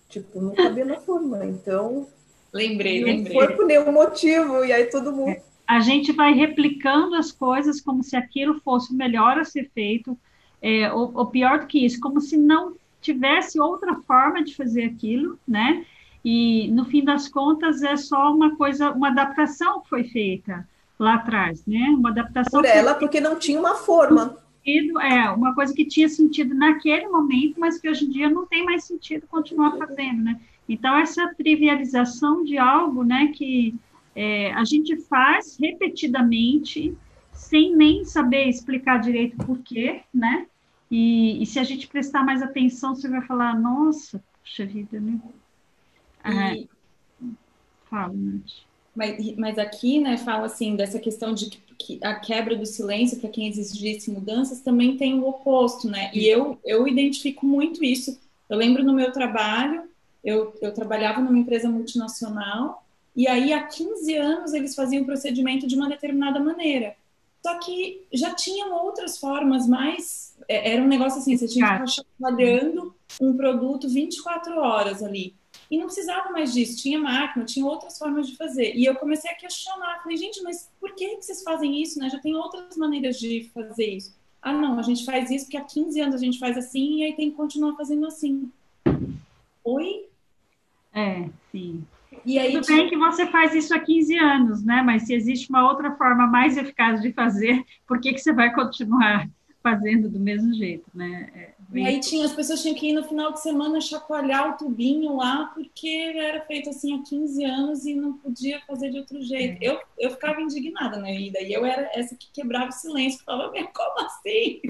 Tipo, 0.09 0.41
não 0.41 0.55
cabia 0.55 0.85
na 0.85 0.97
forma. 0.97 1.47
Então, 1.47 2.09
Lembrei, 2.53 3.01
não 3.01 3.07
lembrei. 3.09 3.33
foi 3.33 3.55
por 3.55 3.65
nenhum 3.67 3.93
motivo. 3.93 4.65
E 4.65 4.73
aí 4.73 4.87
todo 4.87 5.13
mundo. 5.13 5.37
A 5.67 5.79
gente 5.79 6.11
vai 6.11 6.33
replicando 6.33 7.15
as 7.15 7.31
coisas 7.31 7.81
como 7.81 8.03
se 8.03 8.17
aquilo 8.17 8.61
fosse 8.61 8.93
o 8.93 8.97
melhor 8.97 9.39
a 9.39 9.45
ser 9.45 9.71
feito, 9.73 10.19
é, 10.61 10.93
ou, 10.93 11.13
ou 11.15 11.27
pior 11.27 11.61
do 11.61 11.67
que 11.67 11.85
isso, 11.85 12.01
como 12.01 12.21
se 12.21 12.37
não 12.37 12.75
tivesse 13.01 13.61
outra 13.61 13.95
forma 14.03 14.43
de 14.43 14.57
fazer 14.57 14.85
aquilo, 14.85 15.39
né? 15.47 15.87
E 16.25 16.69
no 16.73 16.85
fim 16.85 17.05
das 17.05 17.29
contas 17.29 17.83
é 17.83 17.97
só 17.97 18.35
uma 18.35 18.57
coisa, 18.57 18.91
uma 18.91 19.09
adaptação 19.09 19.81
que 19.81 19.89
foi 19.89 20.05
feita 20.05 20.69
lá 21.03 21.15
atrás, 21.17 21.65
né? 21.67 21.79
Uma 21.91 22.11
adaptação 22.11 22.61
Por 22.61 22.63
que 22.63 22.77
ela, 22.77 22.95
porque 22.95 23.21
não 23.21 23.39
tinha 23.39 23.59
uma 23.59 23.75
forma. 23.75 24.37
é 25.01 25.31
uma 25.31 25.55
coisa 25.55 25.75
que 25.75 25.85
tinha 25.87 26.09
sentido 26.09 26.55
naquele 26.55 27.09
momento, 27.09 27.59
mas 27.59 27.79
que 27.81 27.89
hoje 27.89 28.05
em 28.05 28.11
dia 28.11 28.29
não 28.31 28.47
tem 28.47 28.65
mais 28.65 28.85
sentido 28.85 29.27
continuar 29.27 29.77
fazendo, 29.77 30.23
né? 30.23 30.41
Então 30.69 30.97
essa 30.97 31.35
trivialização 31.35 32.45
de 32.45 32.59
algo, 32.59 33.03
né, 33.03 33.29
que 33.35 33.75
é, 34.15 34.53
a 34.53 34.65
gente 34.65 34.97
faz 35.09 35.57
repetidamente 35.59 36.97
sem 37.33 37.75
nem 37.75 38.05
saber 38.05 38.49
explicar 38.49 38.99
direito 39.01 39.37
por 39.39 39.59
quê, 39.63 40.03
né? 40.13 40.47
E, 40.91 41.43
e 41.43 41.47
se 41.47 41.59
a 41.59 41.65
gente 41.65 41.89
prestar 41.89 42.25
mais 42.25 42.43
atenção, 42.43 42.95
você 42.95 43.09
vai 43.09 43.23
falar, 43.23 43.59
nossa, 43.59 44.23
puxa 44.43 44.67
vida, 44.67 45.01
né? 45.01 45.21
Ah, 46.25 46.55
E- 46.55 46.69
fala, 47.89 48.13
Nath. 48.15 48.70
Mas, 49.01 49.35
mas 49.35 49.59
aqui, 49.59 49.99
né, 49.99 50.19
fala 50.19 50.45
assim, 50.45 50.77
dessa 50.77 50.99
questão 50.99 51.33
de 51.33 51.49
que, 51.49 51.59
que 51.79 52.05
a 52.05 52.17
quebra 52.17 52.55
do 52.55 52.67
silêncio 52.67 53.19
para 53.19 53.31
quem 53.31 53.49
exigisse 53.49 54.11
mudanças 54.11 54.61
também 54.61 54.99
tem 54.99 55.19
o 55.19 55.27
oposto, 55.27 55.89
né? 55.89 56.11
E 56.13 56.29
eu, 56.29 56.59
eu 56.63 56.87
identifico 56.87 57.47
muito 57.47 57.83
isso. 57.83 58.21
Eu 58.47 58.59
lembro 58.59 58.85
no 58.85 58.93
meu 58.93 59.11
trabalho, 59.11 59.85
eu, 60.23 60.55
eu 60.61 60.75
trabalhava 60.75 61.19
numa 61.23 61.39
empresa 61.39 61.67
multinacional, 61.67 62.85
e 63.17 63.27
aí 63.27 63.55
há 63.55 63.63
15 63.63 64.15
anos 64.17 64.53
eles 64.53 64.75
faziam 64.75 65.03
o 65.03 65.07
procedimento 65.07 65.67
de 65.67 65.77
uma 65.77 65.89
determinada 65.89 66.39
maneira. 66.39 66.95
Só 67.43 67.59
que 67.59 68.03
já 68.13 68.35
tinham 68.35 68.71
outras 68.85 69.17
formas 69.17 69.67
mais. 69.67 70.37
é, 70.47 70.75
Era 70.75 70.83
um 70.83 70.87
negócio 70.87 71.21
assim, 71.21 71.39
você 71.39 71.49
tinha 71.49 71.65
que 71.67 71.73
ficar 71.73 71.87
chacoalhando 71.87 72.95
um 73.19 73.35
produto 73.35 73.89
24 73.89 74.59
horas 74.59 75.03
ali. 75.03 75.35
E 75.71 75.79
não 75.79 75.87
precisava 75.87 76.31
mais 76.31 76.53
disso, 76.53 76.83
tinha 76.83 76.99
máquina, 76.99 77.45
tinha 77.45 77.65
outras 77.65 77.97
formas 77.97 78.27
de 78.27 78.37
fazer. 78.37 78.75
E 78.75 78.85
eu 78.85 78.97
comecei 78.97 79.31
a 79.31 79.37
questionar, 79.37 80.03
falei, 80.03 80.17
gente, 80.17 80.43
mas 80.43 80.69
por 80.81 80.95
que, 80.95 81.17
que 81.17 81.23
vocês 81.23 81.43
fazem 81.45 81.81
isso, 81.81 81.99
né? 82.01 82.11
Já 82.11 82.19
tem 82.19 82.35
outras 82.35 82.77
maneiras 82.77 83.19
de 83.19 83.49
fazer 83.55 83.87
isso. 83.87 84.19
Ah, 84.43 84.53
não, 84.53 84.79
a 84.79 84.83
gente 84.83 85.05
faz 85.05 85.31
isso 85.31 85.45
porque 85.45 85.57
há 85.57 85.65
15 85.65 86.01
anos 86.01 86.15
a 86.17 86.19
gente 86.19 86.39
faz 86.39 86.59
assim 86.59 86.97
e 86.97 87.05
aí 87.05 87.13
tem 87.15 87.31
que 87.31 87.37
continuar 87.37 87.77
fazendo 87.77 88.07
assim. 88.07 88.51
Oi? 89.63 90.07
É, 90.93 91.29
sim. 91.53 91.85
E 92.25 92.39
aí, 92.39 92.53
Tudo 92.53 92.67
bem 92.67 92.89
que 92.89 92.97
você 92.97 93.27
faz 93.27 93.55
isso 93.55 93.73
há 93.73 93.79
15 93.79 94.19
anos, 94.19 94.65
né? 94.65 94.83
Mas 94.83 95.07
se 95.07 95.15
existe 95.15 95.49
uma 95.49 95.69
outra 95.69 95.95
forma 95.97 96.27
mais 96.27 96.57
eficaz 96.57 97.01
de 97.01 97.13
fazer, 97.13 97.65
por 97.87 98.01
que, 98.01 98.13
que 98.13 98.19
você 98.19 98.33
vai 98.33 98.53
continuar 98.53 99.29
fazendo 99.63 100.09
do 100.11 100.19
mesmo 100.21 100.55
jeito, 100.55 100.91
né? 100.95 101.31
É, 101.35 101.55
E 101.73 101.87
aí 101.87 102.01
tinha, 102.01 102.27
as 102.27 102.33
pessoas 102.35 102.61
tinham 102.63 102.75
que 102.75 102.89
ir 102.89 102.93
no 102.93 103.05
final 103.05 103.33
de 103.33 103.41
semana 103.41 103.81
chacoalhar 103.81 104.51
o 104.51 104.57
tubinho 104.59 105.17
lá, 105.17 105.47
porque 105.55 105.89
era 106.17 106.45
feito 106.45 106.69
assim 106.69 106.99
há 106.99 107.03
15 107.05 107.45
anos 107.45 107.87
e 107.87 107.95
não 107.95 108.19
podia 108.19 108.61
fazer 108.67 108.91
de 108.91 108.99
outro 108.99 109.23
jeito. 109.23 109.57
Eu, 109.61 109.81
eu 109.97 110.11
ficava 110.11 110.41
indignada, 110.41 110.99
né? 110.99 111.15
E 111.21 111.33
daí 111.33 111.53
eu 111.53 111.65
era 111.65 111.89
essa 111.95 112.17
que 112.17 112.31
quebrava 112.33 112.69
o 112.71 112.73
silêncio, 112.73 113.23
falava, 113.25 113.53
"Meu, 113.53 113.69
como 113.69 114.01
assim? 114.07 114.61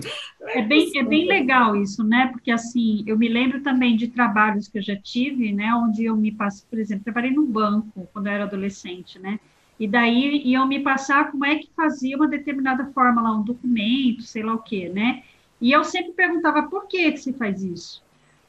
Não 0.41 0.49
É 0.53 0.63
bem, 0.63 0.91
é 0.97 1.03
possível." 1.03 1.05
bem 1.05 1.27
legal 1.29 1.77
isso, 1.77 2.03
né? 2.03 2.29
Porque 2.33 2.51
assim, 2.51 3.05
eu 3.07 3.17
me 3.17 3.29
lembro 3.29 3.63
também 3.63 3.97
de 3.97 4.09
trabalhos 4.09 4.67
que 4.69 4.79
eu 4.79 4.83
já 4.83 4.97
tive, 5.01 5.53
né? 5.53 5.73
Onde 5.75 6.05
eu 6.05 6.17
me 6.17 6.33
passo, 6.33 6.67
por 6.69 6.79
exemplo, 6.79 7.05
trabalhei 7.05 7.31
no 7.31 7.47
banco 7.47 8.09
quando 8.13 8.27
eu 8.27 8.33
era 8.33 8.45
adolescente, 8.45 9.19
né? 9.19 9.39
E 9.81 9.89
daí 9.89 10.43
iam 10.47 10.69
me 10.69 10.81
passar 10.81 11.31
como 11.31 11.47
é 11.47 11.57
que 11.57 11.71
fazia 11.75 12.15
uma 12.15 12.29
determinada 12.29 12.85
forma 12.93 13.23
lá, 13.23 13.35
um 13.35 13.43
documento, 13.43 14.23
sei 14.23 14.43
lá 14.43 14.53
o 14.53 14.63
quê, 14.63 14.91
né? 14.91 15.23
E 15.59 15.73
eu 15.73 15.83
sempre 15.85 16.13
perguntava 16.13 16.65
por 16.65 16.87
que 16.87 17.11
que 17.13 17.17
se 17.17 17.33
faz 17.33 17.63
isso, 17.63 18.03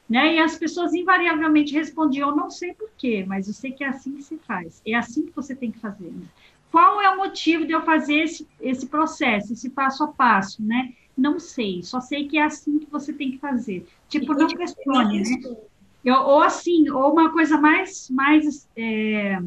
né? 0.06 0.34
E 0.34 0.38
as 0.38 0.58
pessoas 0.58 0.92
invariavelmente 0.92 1.72
respondiam, 1.72 2.28
eu 2.28 2.36
não 2.36 2.50
sei 2.50 2.74
por 2.74 2.90
quê, 2.98 3.24
mas 3.26 3.48
eu 3.48 3.54
sei 3.54 3.72
que 3.72 3.82
é 3.82 3.88
assim 3.88 4.14
que 4.14 4.22
se 4.22 4.36
faz, 4.46 4.82
é 4.86 4.94
assim 4.94 5.24
que 5.24 5.34
você 5.34 5.54
tem 5.54 5.70
que 5.70 5.78
fazer. 5.78 6.10
né? 6.10 6.26
Qual 6.70 7.00
é 7.00 7.08
o 7.08 7.16
motivo 7.16 7.66
de 7.66 7.72
eu 7.72 7.82
fazer 7.82 8.16
esse, 8.16 8.46
esse 8.60 8.86
processo, 8.86 9.54
esse 9.54 9.70
passo 9.70 10.04
a 10.04 10.08
passo, 10.08 10.62
né? 10.62 10.92
Não 11.16 11.38
sei, 11.38 11.82
só 11.82 11.98
sei 11.98 12.28
que 12.28 12.36
é 12.36 12.42
assim 12.44 12.78
que 12.78 12.90
você 12.90 13.10
tem 13.10 13.30
que 13.30 13.38
fazer. 13.38 13.86
Tipo, 14.08 14.34
não 14.34 14.48
questione, 14.48 15.20
né? 15.20 15.56
Eu, 16.04 16.16
ou 16.16 16.42
assim, 16.42 16.90
ou 16.90 17.12
uma 17.12 17.30
coisa 17.32 17.56
mais, 17.58 18.10
mais, 18.10 18.68
é, 18.76 19.38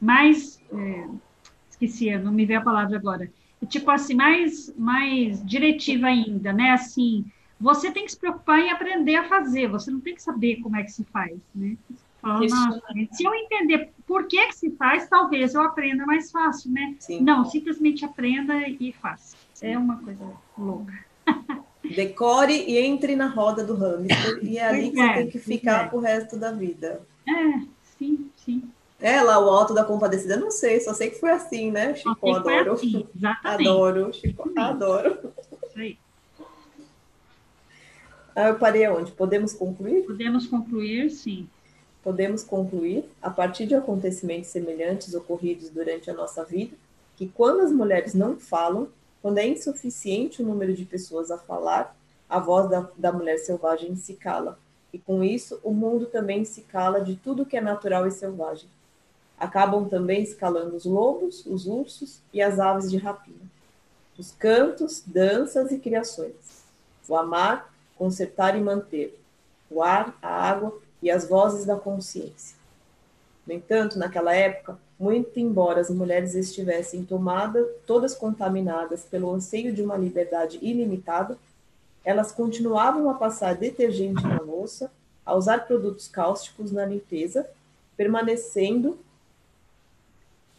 mais, 0.00 0.60
é, 0.72 1.08
esqueci, 1.84 2.16
não 2.18 2.32
me 2.32 2.46
veio 2.46 2.60
a 2.60 2.64
palavra 2.64 2.96
agora. 2.96 3.30
Tipo 3.68 3.90
assim, 3.90 4.14
mais, 4.14 4.72
mais 4.76 5.44
diretiva 5.44 6.06
ainda, 6.06 6.52
né? 6.52 6.70
Assim, 6.70 7.24
você 7.58 7.90
tem 7.90 8.04
que 8.04 8.12
se 8.12 8.18
preocupar 8.18 8.60
em 8.60 8.70
aprender 8.70 9.16
a 9.16 9.28
fazer, 9.28 9.68
você 9.68 9.90
não 9.90 10.00
tem 10.00 10.14
que 10.14 10.22
saber 10.22 10.56
como 10.56 10.76
é 10.76 10.82
que 10.82 10.92
se 10.92 11.04
faz, 11.04 11.38
né? 11.54 11.76
Fala, 12.20 12.46
se 13.12 13.24
eu 13.24 13.34
entender 13.34 13.90
por 14.06 14.26
que 14.26 14.46
que 14.48 14.56
se 14.56 14.70
faz, 14.72 15.08
talvez 15.08 15.54
eu 15.54 15.62
aprenda 15.62 16.04
mais 16.04 16.30
fácil, 16.30 16.70
né? 16.70 16.96
Sim. 16.98 17.20
Não, 17.20 17.44
simplesmente 17.44 18.04
aprenda 18.04 18.54
e 18.68 18.92
faça. 18.92 19.36
É 19.62 19.78
uma 19.78 19.98
coisa 19.98 20.24
louca. 20.58 20.92
Decore 21.84 22.64
e 22.66 22.78
entre 22.78 23.14
na 23.14 23.28
roda 23.28 23.64
do 23.64 23.74
hamster. 23.74 24.40
E 24.42 24.58
é 24.58 24.66
ali 24.66 24.90
que 24.90 24.96
Pois 24.96 25.06
você 25.06 25.10
é, 25.10 25.14
tem 25.14 25.30
que 25.30 25.38
ficar 25.38 25.84
é. 25.84 25.88
pro 25.88 26.00
resto 26.00 26.36
da 26.36 26.50
vida. 26.50 27.00
É, 27.28 27.60
sim, 27.96 28.30
sim. 28.36 28.62
É 29.00 29.20
lá 29.20 29.38
o 29.38 29.50
Alto 29.50 29.74
da 29.74 29.84
Compadecida, 29.84 30.36
não 30.36 30.50
sei, 30.50 30.80
só 30.80 30.94
sei 30.94 31.10
que 31.10 31.20
foi 31.20 31.30
assim, 31.30 31.70
né? 31.70 31.94
Chico, 31.94 32.34
adoro. 32.34 32.72
assim, 32.72 33.06
exatamente. 33.14 33.68
Adoro, 33.68 34.12
Chico, 34.12 34.52
adoro. 34.56 35.32
Isso 35.68 35.78
aí. 35.78 35.98
Ah, 38.34 38.48
eu 38.48 38.58
parei 38.58 38.84
aonde? 38.84 39.12
Podemos 39.12 39.52
concluir? 39.52 40.04
Podemos 40.04 40.46
concluir, 40.46 41.10
sim. 41.10 41.48
Podemos 42.02 42.42
concluir, 42.42 43.04
a 43.20 43.30
partir 43.30 43.66
de 43.66 43.74
acontecimentos 43.74 44.50
semelhantes 44.50 45.14
ocorridos 45.14 45.70
durante 45.70 46.10
a 46.10 46.14
nossa 46.14 46.44
vida, 46.44 46.76
que 47.16 47.28
quando 47.28 47.60
as 47.60 47.72
mulheres 47.72 48.14
não 48.14 48.36
falam, 48.36 48.88
quando 49.20 49.38
é 49.38 49.46
insuficiente 49.46 50.42
o 50.42 50.46
número 50.46 50.74
de 50.74 50.84
pessoas 50.84 51.30
a 51.30 51.38
falar, 51.38 51.96
a 52.28 52.38
voz 52.38 52.68
da, 52.68 52.88
da 52.96 53.12
mulher 53.12 53.38
selvagem 53.38 53.96
se 53.96 54.14
cala. 54.14 54.58
E 54.92 54.98
com 54.98 55.22
isso, 55.24 55.58
o 55.62 55.72
mundo 55.72 56.06
também 56.06 56.44
se 56.44 56.62
cala 56.62 57.00
de 57.00 57.16
tudo 57.16 57.46
que 57.46 57.56
é 57.56 57.60
natural 57.60 58.06
e 58.06 58.10
selvagem. 58.10 58.68
Acabam 59.38 59.88
também 59.88 60.24
se 60.24 60.34
calando 60.34 60.76
os 60.76 60.84
lobos, 60.84 61.44
os 61.46 61.66
ursos 61.66 62.20
e 62.32 62.40
as 62.40 62.58
aves 62.58 62.90
de 62.90 62.96
rapina. 62.96 63.46
Os 64.18 64.32
cantos, 64.32 65.02
danças 65.06 65.70
e 65.70 65.78
criações. 65.78 66.64
O 67.08 67.16
amar 67.16 67.70
consertar 67.96 68.56
e 68.56 68.60
manter 68.60 69.18
o 69.70 69.82
ar, 69.82 70.16
a 70.22 70.28
água 70.28 70.78
e 71.02 71.10
as 71.10 71.28
vozes 71.28 71.64
da 71.64 71.76
consciência. 71.76 72.56
No 73.46 73.52
entanto, 73.52 73.98
naquela 73.98 74.34
época, 74.34 74.78
muito 74.98 75.38
embora 75.38 75.80
as 75.80 75.90
mulheres 75.90 76.34
estivessem 76.34 77.04
tomadas, 77.04 77.66
todas 77.86 78.14
contaminadas 78.14 79.04
pelo 79.04 79.32
anseio 79.32 79.72
de 79.72 79.82
uma 79.82 79.96
liberdade 79.96 80.58
ilimitada, 80.62 81.38
elas 82.04 82.32
continuavam 82.32 83.10
a 83.10 83.14
passar 83.14 83.54
detergente 83.56 84.22
na 84.26 84.40
louça, 84.40 84.90
a 85.24 85.34
usar 85.34 85.66
produtos 85.66 86.06
cáusticos 86.06 86.70
na 86.70 86.84
limpeza, 86.86 87.48
permanecendo, 87.96 88.98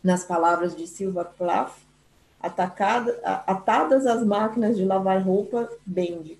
nas 0.03 0.23
palavras 0.23 0.75
de 0.75 0.87
Silva 0.87 1.25
Plath, 1.25 1.75
atacada, 2.39 3.19
atadas 3.45 4.05
às 4.05 4.25
máquinas 4.25 4.77
de 4.77 4.85
lavar 4.85 5.21
roupa 5.21 5.69
Bend. 5.85 6.37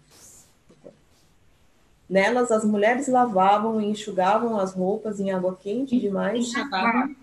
Nelas, 2.09 2.51
as 2.51 2.63
mulheres 2.63 3.07
lavavam 3.07 3.81
e 3.81 3.85
enxugavam 3.85 4.57
as 4.57 4.73
roupas 4.73 5.19
em 5.19 5.31
água 5.31 5.55
quente 5.55 5.99
demais. 5.99 6.47
Enxaguavam. 6.47 7.15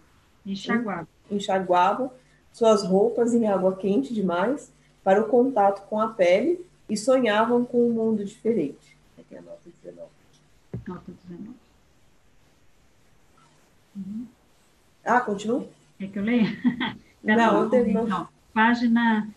Enxaguavam. 0.44 1.06
Enxaguavam 1.30 2.10
suas 2.52 2.82
roupas 2.84 3.32
em 3.32 3.48
água 3.48 3.74
quente 3.76 4.12
demais 4.12 4.70
para 5.02 5.20
o 5.20 5.28
contato 5.28 5.86
com 5.88 5.98
a 5.98 6.08
pele 6.08 6.64
e 6.88 6.96
sonhavam 6.96 7.64
com 7.64 7.88
um 7.88 7.92
mundo 7.92 8.24
diferente. 8.24 8.96
Aqui 9.18 9.34
é 9.34 9.38
a 9.38 9.42
nota 9.42 9.60
19. 9.82 10.08
Nota 10.86 11.12
19. 11.28 11.54
Uhum. 13.96 14.26
Ah, 15.04 15.20
continua? 15.20 15.66
É 16.00 16.06
que 16.06 16.18
eu 16.18 16.22
leio? 16.22 16.46
Não, 17.22 17.62
eu 17.62 17.70
tenho. 17.70 18.02
Então, 18.02 18.28
página 18.52 19.28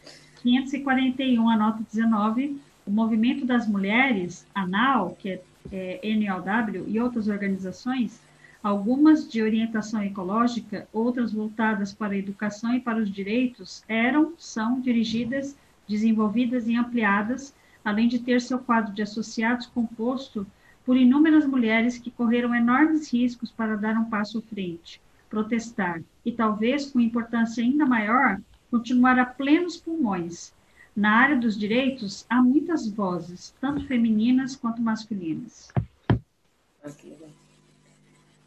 541, 0.42 1.50
a 1.50 1.58
nota 1.58 1.84
19 1.92 2.60
o 2.88 2.92
movimento 2.92 3.46
das 3.46 3.68
mulheres, 3.68 4.48
a 4.56 4.66
NAU, 4.66 5.16
que 5.20 5.30
é, 5.30 5.42
é 5.72 6.00
NLW, 6.08 6.86
e 6.88 7.00
outras 7.00 7.28
organizações, 7.28 8.22
algumas 8.64 9.30
de 9.30 9.44
orientação 9.44 10.02
ecológica, 10.02 10.88
outras 10.94 11.34
voltadas 11.34 11.94
para 11.94 12.14
a 12.14 12.18
educação 12.18 12.74
e 12.74 12.80
para 12.80 12.98
os 12.98 13.12
direitos, 13.12 13.84
eram, 13.90 14.34
são 14.38 14.80
dirigidas, 14.80 15.58
desenvolvidas 15.88 16.68
e 16.68 16.78
ampliadas, 16.78 17.54
além 17.84 18.08
de 18.08 18.20
ter 18.20 18.40
seu 18.40 18.58
quadro 18.58 18.94
de 18.94 19.02
associados 19.02 19.66
composto 19.66 20.48
por 20.86 20.96
inúmeras 20.96 21.46
mulheres 21.46 21.98
que 21.98 22.10
correram 22.10 22.56
enormes 22.56 23.12
riscos 23.12 23.52
para 23.52 23.76
dar 23.76 23.98
um 23.98 24.06
passo 24.06 24.40
à 24.40 24.42
frente, 24.42 25.02
protestar 25.30 26.02
e, 26.27 26.31
talvez 26.34 26.91
com 26.91 27.00
importância 27.00 27.63
ainda 27.63 27.86
maior, 27.86 28.41
continuar 28.69 29.17
a 29.17 29.25
plenos 29.25 29.77
pulmões, 29.77 30.51
na 30.93 31.12
área 31.12 31.38
dos 31.38 31.57
direitos, 31.57 32.25
há 32.29 32.41
muitas 32.41 32.86
vozes, 32.86 33.53
tanto 33.62 33.88
femininas 33.88 34.53
quanto 34.53 34.81
masculinas. 34.81 35.72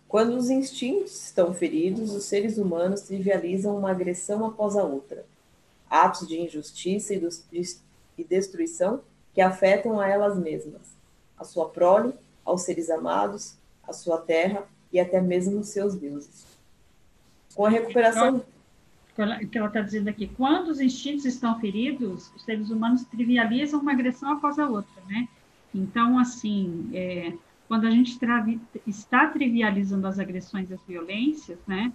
Quando 0.06 0.36
os 0.36 0.50
instintos 0.50 1.28
estão 1.28 1.54
feridos, 1.54 2.12
os 2.14 2.24
seres 2.24 2.58
humanos 2.58 3.00
trivializam 3.00 3.78
uma 3.78 3.92
agressão 3.92 4.44
após 4.44 4.76
a 4.76 4.84
outra. 4.84 5.24
Atos 5.88 6.28
de 6.28 6.38
injustiça 6.38 7.14
e 7.14 8.24
destruição 8.24 9.00
que 9.32 9.40
afetam 9.40 9.98
a 9.98 10.06
elas 10.06 10.36
mesmas, 10.36 10.82
a 11.38 11.44
sua 11.44 11.70
prole, 11.70 12.12
aos 12.44 12.60
seres 12.60 12.90
amados, 12.90 13.54
a 13.88 13.94
sua 13.94 14.18
terra 14.18 14.68
e 14.92 15.00
até 15.00 15.18
mesmo 15.18 15.60
os 15.60 15.68
seus 15.68 15.94
deuses. 15.94 16.49
Com 17.54 17.66
a 17.66 17.70
recuperação 17.70 18.44
que 19.50 19.58
ela 19.58 19.66
está 19.66 19.80
dizendo 19.80 20.08
aqui, 20.08 20.28
quando 20.28 20.68
os 20.68 20.80
instintos 20.80 21.24
estão 21.24 21.58
feridos, 21.60 22.32
os 22.34 22.42
seres 22.42 22.70
humanos 22.70 23.04
trivializam 23.04 23.80
uma 23.80 23.92
agressão 23.92 24.32
após 24.32 24.58
a 24.58 24.66
outra, 24.66 25.02
né? 25.08 25.28
Então, 25.74 26.18
assim, 26.18 26.88
é, 26.94 27.32
quando 27.68 27.86
a 27.86 27.90
gente 27.90 28.18
está 28.86 29.26
trivializando 29.28 30.06
as 30.06 30.18
agressões 30.18 30.70
e 30.70 30.74
as 30.74 30.80
violências, 30.86 31.58
né? 31.66 31.92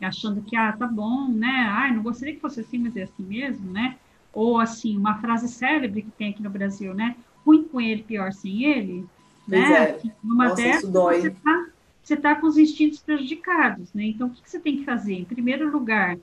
Achando 0.00 0.42
que, 0.42 0.56
ah, 0.56 0.72
tá 0.72 0.86
bom, 0.86 1.28
né? 1.28 1.68
Ah, 1.70 1.92
não 1.92 2.02
gostaria 2.02 2.34
que 2.34 2.40
fosse 2.40 2.60
assim, 2.60 2.78
mas 2.78 2.96
é 2.96 3.02
assim 3.02 3.22
mesmo, 3.22 3.70
né? 3.70 3.96
Ou, 4.32 4.58
assim, 4.58 4.96
uma 4.96 5.18
frase 5.18 5.48
célebre 5.48 6.02
que 6.02 6.10
tem 6.12 6.30
aqui 6.30 6.42
no 6.42 6.50
Brasil, 6.50 6.94
né? 6.94 7.16
Ruim 7.44 7.64
com 7.64 7.80
ele, 7.80 8.02
pior 8.02 8.32
sem 8.32 8.64
ele, 8.64 9.04
né? 9.46 9.90
É. 9.90 10.00
Numa 10.22 10.48
Nossa, 10.48 10.62
dessas, 10.62 10.90
você 10.90 11.28
está 11.28 11.66
você 12.02 12.16
tá 12.16 12.34
com 12.34 12.46
os 12.46 12.58
instintos 12.58 12.98
prejudicados, 13.00 13.92
né? 13.92 14.04
Então, 14.04 14.28
o 14.28 14.30
que, 14.30 14.42
que 14.42 14.50
você 14.50 14.58
tem 14.58 14.78
que 14.78 14.84
fazer? 14.84 15.14
Em 15.14 15.24
primeiro 15.24 15.70
lugar, 15.70 16.18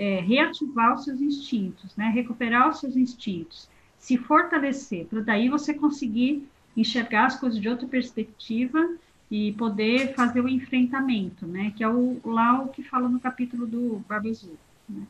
é, 0.00 0.20
reativar 0.20 0.94
os 0.94 1.04
seus 1.04 1.20
instintos, 1.20 1.94
né? 1.94 2.08
recuperar 2.08 2.70
os 2.70 2.80
seus 2.80 2.96
instintos, 2.96 3.68
se 3.98 4.16
fortalecer, 4.16 5.04
para 5.06 5.20
daí 5.20 5.50
você 5.50 5.74
conseguir 5.74 6.48
enxergar 6.74 7.26
as 7.26 7.38
coisas 7.38 7.60
de 7.60 7.68
outra 7.68 7.86
perspectiva 7.86 8.96
e 9.30 9.52
poder 9.52 10.14
fazer 10.14 10.40
o 10.40 10.48
enfrentamento, 10.48 11.46
né? 11.46 11.72
Que 11.76 11.84
é 11.84 11.88
o, 11.88 12.18
lá 12.24 12.62
o 12.62 12.68
que 12.68 12.82
fala 12.82 13.08
no 13.08 13.20
capítulo 13.20 13.66
do 13.66 14.02
Barba 14.08 14.30
Azul. 14.30 14.56
Né? 14.88 15.02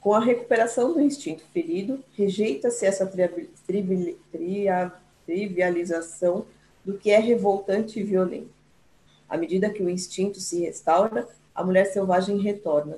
Com 0.00 0.14
a 0.14 0.20
recuperação 0.20 0.94
do 0.94 1.00
instinto 1.00 1.42
ferido, 1.52 2.02
rejeita-se 2.16 2.86
essa 2.86 3.10
trivialização 5.26 6.46
do 6.86 6.96
que 6.96 7.10
é 7.10 7.18
revoltante 7.18 7.98
e 7.98 8.04
violento. 8.04 8.54
À 9.28 9.36
medida 9.36 9.68
que 9.68 9.82
o 9.82 9.90
instinto 9.90 10.38
se 10.38 10.60
restaura, 10.60 11.28
a 11.52 11.64
mulher 11.64 11.86
selvagem 11.86 12.38
retorna. 12.38 12.96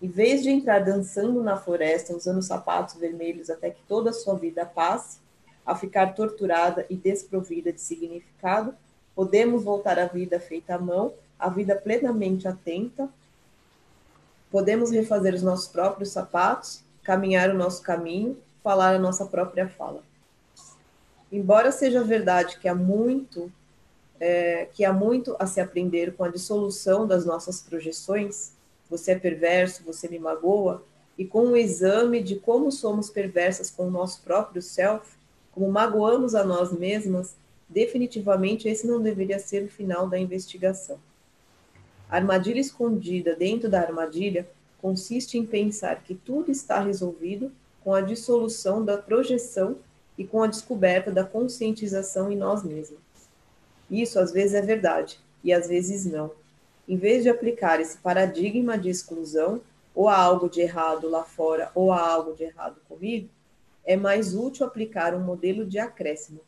Em 0.00 0.08
vez 0.08 0.42
de 0.42 0.48
entrar 0.48 0.82
dançando 0.82 1.42
na 1.42 1.58
floresta, 1.58 2.16
usando 2.16 2.40
sapatos 2.40 2.94
vermelhos 2.94 3.50
até 3.50 3.68
que 3.68 3.82
toda 3.86 4.08
a 4.08 4.14
sua 4.14 4.34
vida 4.34 4.64
passe, 4.64 5.18
a 5.66 5.74
ficar 5.74 6.14
torturada 6.14 6.86
e 6.88 6.96
desprovida 6.96 7.70
de 7.70 7.80
significado, 7.80 8.74
podemos 9.14 9.62
voltar 9.62 9.98
à 9.98 10.06
vida 10.06 10.40
feita 10.40 10.76
à 10.76 10.78
mão, 10.78 11.12
à 11.38 11.50
vida 11.50 11.76
plenamente 11.76 12.48
atenta, 12.48 13.06
podemos 14.50 14.90
refazer 14.90 15.34
os 15.34 15.42
nossos 15.42 15.68
próprios 15.68 16.10
sapatos, 16.10 16.82
caminhar 17.02 17.50
o 17.50 17.58
nosso 17.58 17.82
caminho, 17.82 18.38
falar 18.62 18.94
a 18.94 18.98
nossa 18.98 19.26
própria 19.26 19.68
fala. 19.68 20.05
Embora 21.30 21.72
seja 21.72 22.02
verdade 22.02 22.58
que 22.58 22.68
há 22.68 22.74
muito 22.74 23.50
é, 24.20 24.68
que 24.72 24.84
há 24.84 24.92
muito 24.92 25.36
a 25.38 25.46
se 25.46 25.60
aprender 25.60 26.14
com 26.14 26.24
a 26.24 26.28
dissolução 26.28 27.06
das 27.06 27.24
nossas 27.24 27.60
projeções. 27.60 28.52
Você 28.88 29.12
é 29.12 29.18
perverso, 29.18 29.82
você 29.84 30.08
me 30.08 30.18
magoa, 30.18 30.82
e 31.18 31.24
com 31.24 31.48
o 31.48 31.56
exame 31.56 32.22
de 32.22 32.36
como 32.36 32.70
somos 32.70 33.10
perversas 33.10 33.70
com 33.70 33.88
o 33.88 33.90
nosso 33.90 34.22
próprio 34.22 34.62
self, 34.62 35.16
como 35.52 35.70
magoamos 35.70 36.34
a 36.34 36.44
nós 36.44 36.72
mesmas, 36.72 37.34
definitivamente 37.68 38.68
esse 38.68 38.86
não 38.86 39.00
deveria 39.00 39.38
ser 39.38 39.64
o 39.64 39.68
final 39.68 40.08
da 40.08 40.18
investigação. 40.18 40.98
A 42.08 42.16
armadilha 42.16 42.60
escondida 42.60 43.34
dentro 43.34 43.68
da 43.68 43.80
armadilha 43.80 44.48
consiste 44.80 45.36
em 45.36 45.44
pensar 45.44 46.02
que 46.02 46.14
tudo 46.14 46.50
está 46.50 46.80
resolvido 46.80 47.50
com 47.82 47.92
a 47.92 48.00
dissolução 48.00 48.84
da 48.84 48.96
projeção 48.96 49.76
e 50.18 50.24
com 50.24 50.42
a 50.42 50.46
descoberta 50.46 51.10
da 51.10 51.24
conscientização 51.24 52.30
em 52.30 52.36
nós 52.36 52.62
mesmos. 52.62 53.00
Isso 53.90 54.18
às 54.18 54.32
vezes 54.32 54.54
é 54.54 54.62
verdade 54.62 55.20
e 55.42 55.52
às 55.52 55.68
vezes 55.68 56.04
não. 56.04 56.32
Em 56.88 56.96
vez 56.96 57.22
de 57.22 57.28
aplicar 57.28 57.80
esse 57.80 57.98
paradigma 57.98 58.78
de 58.78 58.88
exclusão, 58.88 59.60
ou 59.94 60.08
há 60.08 60.16
algo 60.16 60.48
de 60.48 60.60
errado 60.60 61.08
lá 61.08 61.24
fora, 61.24 61.70
ou 61.74 61.90
há 61.90 62.06
algo 62.06 62.34
de 62.34 62.44
errado 62.44 62.76
comigo, 62.88 63.28
é 63.84 63.96
mais 63.96 64.34
útil 64.34 64.66
aplicar 64.66 65.14
um 65.14 65.20
modelo 65.20 65.64
de 65.64 65.78
acréscimo. 65.78 66.40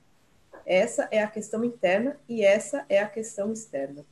Essa 0.66 1.08
é 1.10 1.22
a 1.22 1.26
questão 1.26 1.64
interna 1.64 2.18
e 2.28 2.44
essa 2.44 2.84
é 2.88 3.00
a 3.00 3.08
questão 3.08 3.52
externa. 3.52 4.04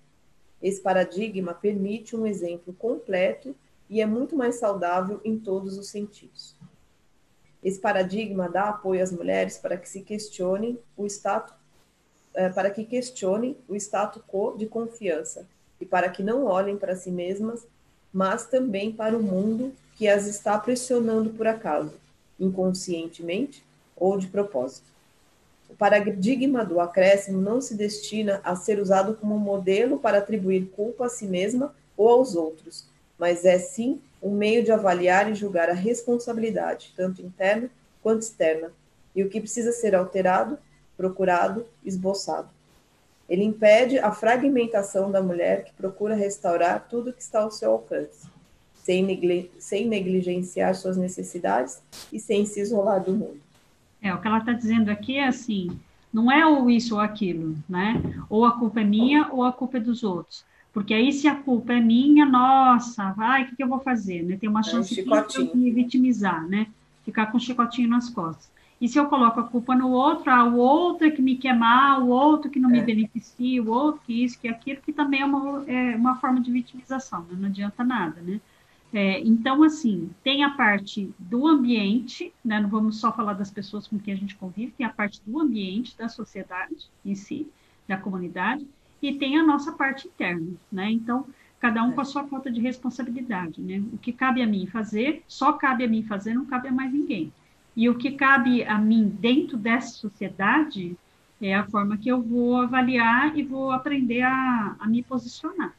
Esse 0.62 0.80
paradigma 0.80 1.52
permite 1.52 2.16
um 2.16 2.26
exemplo 2.26 2.72
completo 2.72 3.54
e 3.90 4.00
é 4.00 4.06
muito 4.06 4.34
mais 4.34 4.54
saudável 4.54 5.20
em 5.22 5.38
todos 5.38 5.76
os 5.76 5.88
sentidos. 5.88 6.55
Esse 7.66 7.80
paradigma 7.80 8.48
dá 8.48 8.68
apoio 8.68 9.02
às 9.02 9.10
mulheres 9.10 9.58
para 9.58 9.76
que 9.76 9.88
se 9.88 10.00
questionem 10.00 10.78
o 10.96 11.04
status 11.04 11.52
é, 12.32 12.48
para 12.48 12.70
que 12.70 12.84
questionem 12.84 13.56
o 13.68 13.74
status 13.74 14.22
quo 14.28 14.56
de 14.56 14.66
confiança 14.66 15.44
e 15.80 15.84
para 15.84 16.08
que 16.08 16.22
não 16.22 16.44
olhem 16.44 16.76
para 16.76 16.94
si 16.94 17.10
mesmas, 17.10 17.66
mas 18.12 18.46
também 18.46 18.92
para 18.92 19.16
o 19.16 19.22
mundo 19.22 19.72
que 19.96 20.06
as 20.06 20.28
está 20.28 20.56
pressionando 20.56 21.30
por 21.30 21.48
acaso, 21.48 21.94
inconscientemente 22.38 23.64
ou 23.96 24.16
de 24.16 24.28
propósito. 24.28 24.86
O 25.68 25.74
paradigma 25.74 26.64
do 26.64 26.78
acréscimo 26.78 27.40
não 27.40 27.60
se 27.60 27.74
destina 27.74 28.40
a 28.44 28.54
ser 28.54 28.78
usado 28.78 29.16
como 29.16 29.36
modelo 29.40 29.98
para 29.98 30.18
atribuir 30.18 30.66
culpa 30.66 31.06
a 31.06 31.08
si 31.08 31.26
mesma 31.26 31.74
ou 31.96 32.10
aos 32.10 32.36
outros, 32.36 32.84
mas 33.18 33.44
é 33.44 33.58
sim 33.58 34.00
um 34.26 34.34
meio 34.34 34.64
de 34.64 34.72
avaliar 34.72 35.30
e 35.30 35.34
julgar 35.34 35.70
a 35.70 35.74
responsabilidade, 35.74 36.92
tanto 36.96 37.22
interna 37.22 37.70
quanto 38.02 38.22
externa, 38.22 38.72
e 39.14 39.22
o 39.22 39.28
que 39.28 39.40
precisa 39.40 39.72
ser 39.72 39.94
alterado 39.94 40.58
procurado, 40.96 41.66
esboçado. 41.84 42.48
Ele 43.28 43.44
impede 43.44 43.98
a 43.98 44.10
fragmentação 44.12 45.10
da 45.10 45.22
mulher 45.22 45.64
que 45.64 45.72
procura 45.74 46.14
restaurar 46.14 46.86
tudo 46.88 47.12
que 47.12 47.20
está 47.20 47.42
ao 47.42 47.50
seu 47.50 47.72
alcance, 47.72 48.28
sem, 48.74 49.50
sem 49.58 49.86
negligenciar 49.86 50.74
suas 50.74 50.96
necessidades 50.96 51.82
e 52.12 52.18
sem 52.18 52.46
se 52.46 52.60
isolar 52.60 53.02
do 53.02 53.12
mundo. 53.12 53.40
É, 54.00 54.14
o 54.14 54.20
que 54.20 54.26
ela 54.26 54.38
está 54.38 54.52
dizendo 54.52 54.90
aqui 54.90 55.18
é 55.18 55.26
assim, 55.26 55.78
não 56.12 56.30
é 56.30 56.46
ou 56.46 56.70
isso 56.70 56.94
ou 56.94 57.00
aquilo, 57.00 57.56
né? 57.68 58.00
Ou 58.30 58.44
a 58.44 58.58
culpa 58.58 58.80
é 58.80 58.84
minha 58.84 59.28
ou 59.32 59.42
a 59.42 59.52
culpa 59.52 59.76
é 59.76 59.80
dos 59.80 60.02
outros. 60.02 60.44
Porque 60.76 60.92
aí, 60.92 61.10
se 61.10 61.26
a 61.26 61.34
culpa 61.34 61.72
é 61.72 61.80
minha, 61.80 62.26
nossa, 62.26 63.10
vai, 63.12 63.44
o 63.44 63.46
que, 63.46 63.56
que 63.56 63.62
eu 63.62 63.66
vou 63.66 63.80
fazer? 63.80 64.22
Né? 64.22 64.36
Tem 64.36 64.46
uma 64.46 64.62
chance 64.62 65.00
é 65.00 65.02
um 65.02 65.26
de 65.26 65.56
me 65.56 65.70
vitimizar, 65.70 66.46
né? 66.46 66.66
Ficar 67.02 67.28
com 67.28 67.38
um 67.38 67.40
chicotinho 67.40 67.88
nas 67.88 68.10
costas. 68.10 68.50
E 68.78 68.86
se 68.86 68.98
eu 68.98 69.06
coloco 69.06 69.40
a 69.40 69.44
culpa 69.44 69.74
no 69.74 69.88
outro, 69.88 70.30
ah, 70.30 70.44
o 70.44 70.56
outro 70.56 71.06
é 71.06 71.10
que 71.10 71.22
me 71.22 71.38
quer 71.38 71.56
mal, 71.56 72.02
o 72.02 72.08
outro 72.08 72.50
que 72.50 72.60
não 72.60 72.68
me 72.68 72.80
é. 72.80 72.82
beneficia, 72.82 73.62
o 73.62 73.70
outro 73.70 74.02
que 74.04 74.22
isso, 74.22 74.38
que 74.38 74.48
aquilo, 74.48 74.82
que 74.82 74.92
também 74.92 75.22
é 75.22 75.24
uma, 75.24 75.64
é 75.66 75.96
uma 75.96 76.16
forma 76.16 76.42
de 76.42 76.52
vitimização, 76.52 77.22
né? 77.22 77.38
não 77.38 77.48
adianta 77.48 77.82
nada, 77.82 78.20
né? 78.20 78.38
É, 78.92 79.18
então, 79.20 79.62
assim, 79.62 80.10
tem 80.22 80.44
a 80.44 80.50
parte 80.50 81.10
do 81.18 81.46
ambiente, 81.46 82.34
né? 82.44 82.60
não 82.60 82.68
vamos 82.68 83.00
só 83.00 83.10
falar 83.10 83.32
das 83.32 83.50
pessoas 83.50 83.88
com 83.88 83.98
quem 83.98 84.12
a 84.12 84.16
gente 84.18 84.36
convive, 84.36 84.74
tem 84.76 84.84
a 84.84 84.90
parte 84.90 85.22
do 85.24 85.40
ambiente, 85.40 85.96
da 85.96 86.10
sociedade 86.10 86.90
em 87.02 87.14
si, 87.14 87.48
da 87.88 87.96
comunidade, 87.96 88.66
e 89.02 89.14
tem 89.14 89.38
a 89.38 89.44
nossa 89.44 89.72
parte 89.72 90.08
interna, 90.08 90.48
né? 90.70 90.90
Então, 90.90 91.26
cada 91.60 91.82
um 91.82 91.92
com 91.92 92.00
a 92.00 92.04
sua 92.04 92.24
falta 92.24 92.50
de 92.50 92.60
responsabilidade, 92.60 93.60
né? 93.60 93.82
O 93.92 93.98
que 93.98 94.12
cabe 94.12 94.42
a 94.42 94.46
mim 94.46 94.66
fazer, 94.66 95.22
só 95.26 95.52
cabe 95.52 95.84
a 95.84 95.88
mim 95.88 96.02
fazer, 96.02 96.34
não 96.34 96.44
cabe 96.44 96.68
a 96.68 96.72
mais 96.72 96.92
ninguém. 96.92 97.32
E 97.76 97.88
o 97.88 97.94
que 97.96 98.12
cabe 98.12 98.64
a 98.64 98.78
mim 98.78 99.08
dentro 99.08 99.56
dessa 99.56 99.88
sociedade 99.88 100.96
é 101.40 101.54
a 101.54 101.64
forma 101.64 101.98
que 101.98 102.08
eu 102.08 102.22
vou 102.22 102.56
avaliar 102.56 103.36
e 103.36 103.42
vou 103.42 103.70
aprender 103.70 104.22
a, 104.22 104.76
a 104.78 104.86
me 104.86 105.02
posicionar. 105.02 105.74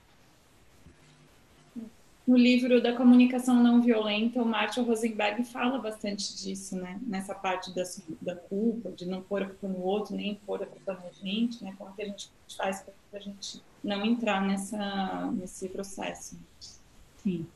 No 2.27 2.35
livro 2.35 2.81
da 2.81 2.93
comunicação 2.93 3.63
não 3.63 3.81
violenta, 3.81 4.41
o 4.41 4.45
Martin 4.45 4.81
Rosenberg 4.81 5.45
fala 5.45 5.79
bastante 5.79 6.35
disso, 6.35 6.75
né? 6.75 6.99
Nessa 7.07 7.33
parte 7.33 7.73
da, 7.73 7.83
da 8.21 8.35
culpa, 8.35 8.91
de 8.91 9.05
não 9.05 9.21
pôr 9.21 9.43
a 9.43 9.45
culpa 9.45 9.67
no 9.69 9.81
outro, 9.81 10.13
nem 10.13 10.35
pôr 10.45 10.61
a 10.61 10.65
culpa 10.65 10.93
na 10.93 11.09
gente, 11.11 11.63
né? 11.63 11.73
Como 11.77 11.95
que 11.95 12.01
a 12.01 12.05
gente 12.05 12.29
faz 12.57 12.83
para 13.09 13.19
a 13.19 13.21
gente 13.21 13.63
não 13.81 14.03
entrar 14.03 14.45
nessa, 14.45 15.31
nesse 15.31 15.69
processo. 15.69 16.37
Sim. 17.23 17.47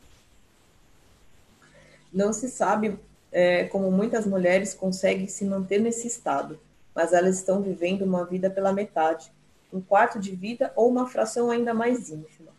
Não 2.13 2.31
se 2.31 2.47
sabe 2.47 2.97
é, 3.29 3.65
como 3.65 3.91
muitas 3.91 4.25
mulheres 4.25 4.73
conseguem 4.73 5.27
se 5.27 5.43
manter 5.43 5.81
nesse 5.81 6.07
estado, 6.07 6.57
mas 6.95 7.11
elas 7.11 7.35
estão 7.35 7.61
vivendo 7.61 8.03
uma 8.03 8.23
vida 8.23 8.49
pela 8.49 8.71
metade, 8.71 9.29
um 9.71 9.81
quarto 9.81 10.17
de 10.17 10.33
vida 10.33 10.71
ou 10.77 10.89
uma 10.89 11.09
fração 11.09 11.51
ainda 11.51 11.73
mais 11.73 12.09
ínfima. 12.09 12.51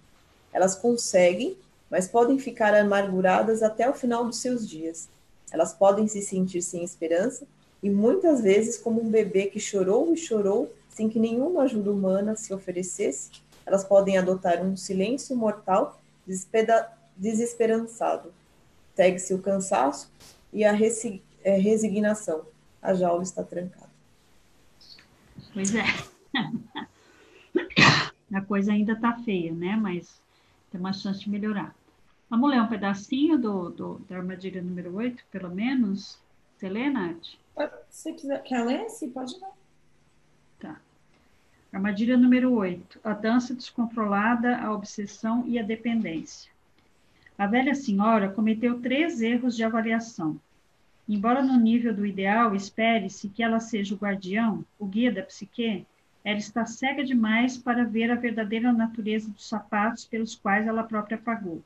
Elas 0.53 0.75
conseguem 0.75 1.57
mas 1.92 2.09
podem 2.09 2.38
ficar 2.38 2.74
amarguradas 2.74 3.62
até 3.62 3.87
o 3.88 3.92
final 3.92 4.24
dos 4.24 4.38
seus 4.38 4.66
dias. 4.66 5.11
Elas 5.52 5.74
podem 5.74 6.09
se 6.09 6.22
sentir 6.22 6.62
sem 6.62 6.83
esperança 6.83 7.46
e 7.83 7.90
muitas 7.90 8.40
vezes 8.40 8.78
como 8.78 9.02
um 9.02 9.11
bebê 9.11 9.48
que 9.48 9.61
chorou 9.61 10.11
e 10.11 10.16
chorou 10.16 10.74
sem 10.88 11.11
que 11.11 11.18
nenhuma 11.18 11.64
ajuda 11.64 11.92
humana 11.92 12.35
se 12.35 12.55
oferecesse, 12.55 13.31
elas 13.66 13.85
podem 13.85 14.16
adotar 14.16 14.64
um 14.64 14.74
silêncio 14.74 15.37
mortal 15.37 16.00
desesperançado. 17.14 18.33
Segue-se 18.96 19.35
o 19.35 19.42
cansaço 19.42 20.11
e 20.50 20.64
a 20.64 20.72
é, 20.72 21.57
resignação. 21.59 22.46
A 22.81 22.94
jaula 22.94 23.22
está 23.22 23.44
trancada. 23.44 23.92
Pois 25.52 25.74
é. 25.74 25.85
A 28.33 28.40
coisa 28.40 28.72
ainda 28.72 28.94
está 28.94 29.14
feia, 29.18 29.52
né? 29.52 29.76
Mas 29.76 30.09
tem 30.70 30.81
uma 30.81 30.94
chance 30.94 31.20
de 31.20 31.28
melhorar. 31.28 31.74
Vamos 32.32 32.48
ler 32.48 32.62
um 32.62 32.66
pedacinho 32.66 33.36
do, 33.36 33.68
do, 33.68 33.98
da 34.08 34.16
armadilha 34.16 34.62
número 34.62 34.94
8, 34.94 35.22
pelo 35.30 35.54
menos? 35.54 36.18
Você 36.56 36.66
lê, 36.66 36.88
Nath? 36.88 37.22
Se 37.90 38.04
você 38.04 38.12
quiser, 38.14 38.42
quer 38.42 38.64
ler? 38.64 38.88
Sim, 38.88 39.10
pode 39.10 39.34
ler. 39.34 39.50
Tá. 40.58 40.80
Armadilha 41.70 42.16
número 42.16 42.50
8. 42.50 43.00
A 43.04 43.12
dança 43.12 43.54
descontrolada, 43.54 44.56
a 44.56 44.72
obsessão 44.72 45.44
e 45.46 45.58
a 45.58 45.62
dependência. 45.62 46.50
A 47.36 47.46
velha 47.46 47.74
senhora 47.74 48.30
cometeu 48.30 48.80
três 48.80 49.20
erros 49.20 49.54
de 49.54 49.62
avaliação. 49.62 50.40
Embora 51.06 51.42
no 51.42 51.60
nível 51.60 51.94
do 51.94 52.06
ideal 52.06 52.56
espere-se 52.56 53.28
que 53.28 53.42
ela 53.42 53.60
seja 53.60 53.94
o 53.94 53.98
guardião, 53.98 54.64
o 54.78 54.86
guia 54.86 55.12
da 55.12 55.22
psique, 55.22 55.86
ela 56.24 56.38
está 56.38 56.64
cega 56.64 57.04
demais 57.04 57.58
para 57.58 57.84
ver 57.84 58.10
a 58.10 58.14
verdadeira 58.14 58.72
natureza 58.72 59.30
dos 59.30 59.46
sapatos 59.46 60.06
pelos 60.06 60.34
quais 60.34 60.66
ela 60.66 60.82
própria 60.82 61.18
pagou 61.18 61.62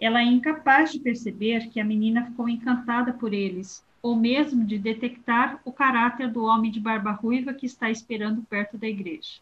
ela 0.00 0.20
é 0.20 0.24
incapaz 0.24 0.90
de 0.90 0.98
perceber 0.98 1.68
que 1.68 1.78
a 1.78 1.84
menina 1.84 2.24
ficou 2.24 2.48
encantada 2.48 3.12
por 3.12 3.34
eles, 3.34 3.84
ou 4.02 4.16
mesmo 4.16 4.64
de 4.64 4.78
detectar 4.78 5.60
o 5.62 5.70
caráter 5.70 6.32
do 6.32 6.42
homem 6.42 6.70
de 6.70 6.80
barba 6.80 7.12
ruiva 7.12 7.52
que 7.52 7.66
está 7.66 7.90
esperando 7.90 8.42
perto 8.42 8.78
da 8.78 8.88
igreja. 8.88 9.40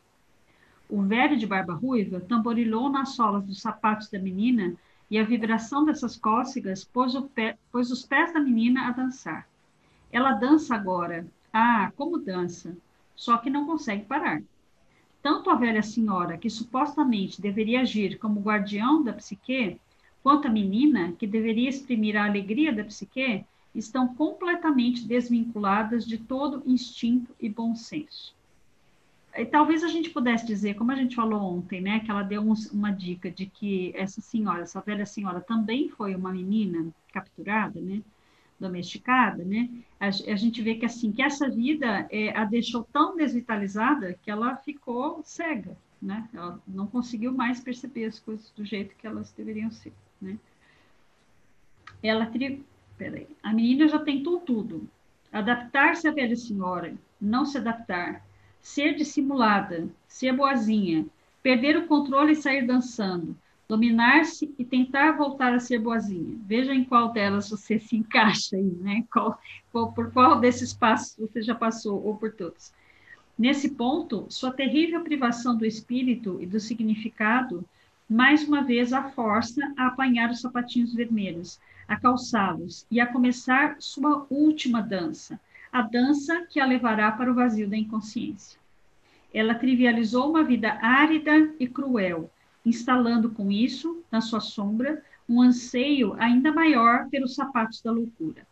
O 0.88 1.00
velho 1.02 1.36
de 1.36 1.46
barba 1.46 1.74
ruiva 1.74 2.18
tamborilou 2.18 2.90
nas 2.90 3.10
solas 3.10 3.44
dos 3.44 3.60
sapatos 3.60 4.10
da 4.10 4.18
menina 4.18 4.74
e 5.08 5.16
a 5.16 5.22
vibração 5.22 5.84
dessas 5.84 6.16
cócegas 6.16 6.84
pôs, 6.84 7.14
pé, 7.34 7.56
pôs 7.70 7.92
os 7.92 8.04
pés 8.04 8.32
da 8.32 8.40
menina 8.40 8.88
a 8.88 8.90
dançar. 8.90 9.46
Ela 10.10 10.32
dança 10.32 10.74
agora. 10.74 11.26
Ah, 11.52 11.92
como 11.96 12.18
dança! 12.18 12.76
Só 13.14 13.36
que 13.38 13.48
não 13.50 13.64
consegue 13.64 14.06
parar. 14.06 14.42
Tanto 15.22 15.50
a 15.50 15.54
velha 15.54 15.82
senhora, 15.82 16.38
que 16.38 16.50
supostamente 16.50 17.40
deveria 17.40 17.82
agir 17.82 18.18
como 18.18 18.40
guardião 18.40 19.02
da 19.02 19.12
psique, 19.12 19.80
Quanto 20.22 20.48
à 20.48 20.50
menina, 20.50 21.12
que 21.12 21.26
deveria 21.26 21.68
exprimir 21.68 22.16
a 22.16 22.26
alegria 22.26 22.72
da 22.72 22.84
psique, 22.84 23.44
estão 23.74 24.14
completamente 24.14 25.06
desvinculadas 25.06 26.04
de 26.06 26.18
todo 26.18 26.62
instinto 26.66 27.34
e 27.40 27.48
bom 27.48 27.74
senso. 27.74 28.34
E 29.36 29.44
talvez 29.44 29.84
a 29.84 29.88
gente 29.88 30.10
pudesse 30.10 30.44
dizer, 30.46 30.74
como 30.74 30.90
a 30.90 30.96
gente 30.96 31.14
falou 31.14 31.40
ontem, 31.40 31.80
né, 31.80 32.00
que 32.00 32.10
ela 32.10 32.22
deu 32.22 32.42
um, 32.42 32.54
uma 32.72 32.90
dica 32.90 33.30
de 33.30 33.46
que 33.46 33.92
essa 33.94 34.20
senhora, 34.20 34.62
essa 34.62 34.80
velha 34.80 35.06
senhora, 35.06 35.40
também 35.40 35.88
foi 35.88 36.14
uma 36.14 36.32
menina 36.32 36.88
capturada, 37.12 37.80
né, 37.80 38.02
domesticada, 38.58 39.44
né, 39.44 39.68
a, 40.00 40.08
a 40.08 40.36
gente 40.36 40.60
vê 40.60 40.74
que 40.74 40.84
assim 40.84 41.12
que 41.12 41.22
essa 41.22 41.48
vida 41.48 42.08
é, 42.10 42.36
a 42.36 42.44
deixou 42.44 42.82
tão 42.92 43.16
desvitalizada 43.16 44.18
que 44.22 44.30
ela 44.30 44.56
ficou 44.56 45.20
cega, 45.22 45.76
né, 46.02 46.28
ela 46.34 46.60
não 46.66 46.88
conseguiu 46.88 47.32
mais 47.32 47.60
perceber 47.60 48.06
as 48.06 48.18
coisas 48.18 48.50
do 48.50 48.64
jeito 48.64 48.96
que 48.96 49.06
elas 49.06 49.30
deveriam 49.30 49.70
ser. 49.70 49.92
Né? 50.20 50.38
Ela 52.02 52.26
teria. 52.26 52.58
Peraí. 52.96 53.28
A 53.42 53.52
menina 53.52 53.88
já 53.88 53.98
tentou 53.98 54.40
tudo: 54.40 54.88
adaptar-se 55.32 56.08
à 56.08 56.10
velha 56.10 56.36
senhora, 56.36 56.94
não 57.20 57.44
se 57.44 57.58
adaptar, 57.58 58.24
ser 58.60 58.94
dissimulada, 58.94 59.88
ser 60.06 60.32
boazinha, 60.32 61.06
perder 61.42 61.76
o 61.76 61.86
controle 61.86 62.32
e 62.32 62.36
sair 62.36 62.66
dançando, 62.66 63.36
dominar-se 63.68 64.52
e 64.58 64.64
tentar 64.64 65.12
voltar 65.12 65.54
a 65.54 65.60
ser 65.60 65.78
boazinha. 65.78 66.36
Veja 66.44 66.74
em 66.74 66.84
qual 66.84 67.12
delas 67.12 67.50
você 67.50 67.78
se 67.78 67.96
encaixa 67.96 68.56
aí, 68.56 68.76
né? 68.80 69.04
Qual, 69.12 69.38
qual, 69.70 69.92
por 69.92 70.12
qual 70.12 70.40
desses 70.40 70.72
passos 70.72 71.16
você 71.16 71.42
já 71.42 71.54
passou, 71.54 72.04
ou 72.04 72.16
por 72.16 72.32
todos. 72.32 72.72
Nesse 73.38 73.70
ponto, 73.70 74.26
sua 74.28 74.52
terrível 74.52 75.04
privação 75.04 75.56
do 75.56 75.64
espírito 75.64 76.38
e 76.40 76.46
do 76.46 76.58
significado 76.58 77.64
mais 78.08 78.42
uma 78.48 78.62
vez 78.62 78.94
a 78.94 79.02
força 79.10 79.60
a 79.76 79.88
apanhar 79.88 80.30
os 80.30 80.40
sapatinhos 80.40 80.94
vermelhos, 80.94 81.60
a 81.86 81.94
calçá-los 81.96 82.86
e 82.90 83.00
a 83.00 83.06
começar 83.06 83.76
sua 83.78 84.26
última 84.30 84.80
dança, 84.80 85.38
a 85.70 85.82
dança 85.82 86.46
que 86.48 86.58
a 86.58 86.64
levará 86.64 87.12
para 87.12 87.30
o 87.30 87.34
vazio 87.34 87.68
da 87.68 87.76
inconsciência. 87.76 88.58
Ela 89.32 89.54
trivializou 89.54 90.30
uma 90.30 90.42
vida 90.42 90.78
árida 90.80 91.52
e 91.60 91.66
cruel, 91.66 92.30
instalando 92.64 93.28
com 93.28 93.52
isso, 93.52 94.02
na 94.10 94.22
sua 94.22 94.40
sombra, 94.40 95.04
um 95.28 95.42
anseio 95.42 96.14
ainda 96.18 96.50
maior 96.50 97.08
pelos 97.10 97.34
sapatos 97.34 97.82
da 97.82 97.92
loucura. 97.92 98.46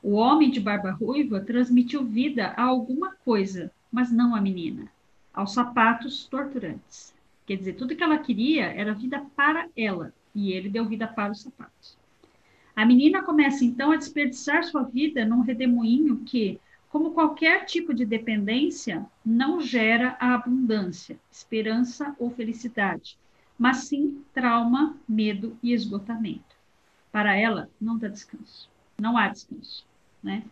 O 0.00 0.12
homem 0.12 0.48
de 0.48 0.60
barba 0.60 0.92
ruiva 0.92 1.40
transmitiu 1.40 2.04
vida 2.04 2.54
a 2.56 2.62
alguma 2.62 3.16
coisa, 3.24 3.72
mas 3.90 4.12
não 4.12 4.36
à 4.36 4.40
menina, 4.40 4.86
aos 5.34 5.54
sapatos 5.54 6.26
torturantes. 6.26 7.15
Quer 7.46 7.56
dizer, 7.56 7.74
tudo 7.74 7.94
que 7.94 8.02
ela 8.02 8.18
queria 8.18 8.64
era 8.64 8.92
vida 8.92 9.24
para 9.36 9.68
ela, 9.76 10.12
e 10.34 10.52
ele 10.52 10.68
deu 10.68 10.84
vida 10.84 11.06
para 11.06 11.32
os 11.32 11.42
sapatos. 11.42 11.96
A 12.74 12.84
menina 12.84 13.22
começa 13.22 13.64
então 13.64 13.92
a 13.92 13.96
desperdiçar 13.96 14.64
sua 14.64 14.82
vida 14.82 15.24
num 15.24 15.40
redemoinho 15.40 16.18
que, 16.18 16.60
como 16.90 17.12
qualquer 17.12 17.64
tipo 17.64 17.94
de 17.94 18.04
dependência, 18.04 19.06
não 19.24 19.60
gera 19.60 20.16
a 20.20 20.34
abundância, 20.34 21.18
esperança 21.30 22.14
ou 22.18 22.30
felicidade, 22.30 23.16
mas 23.58 23.78
sim 23.78 24.22
trauma, 24.34 24.96
medo 25.08 25.56
e 25.62 25.72
esgotamento. 25.72 26.56
Para 27.10 27.34
ela, 27.34 27.70
não 27.80 27.96
dá 27.96 28.08
descanso, 28.08 28.68
não 28.98 29.16
há 29.16 29.28
descanso, 29.28 29.86
né? 30.22 30.42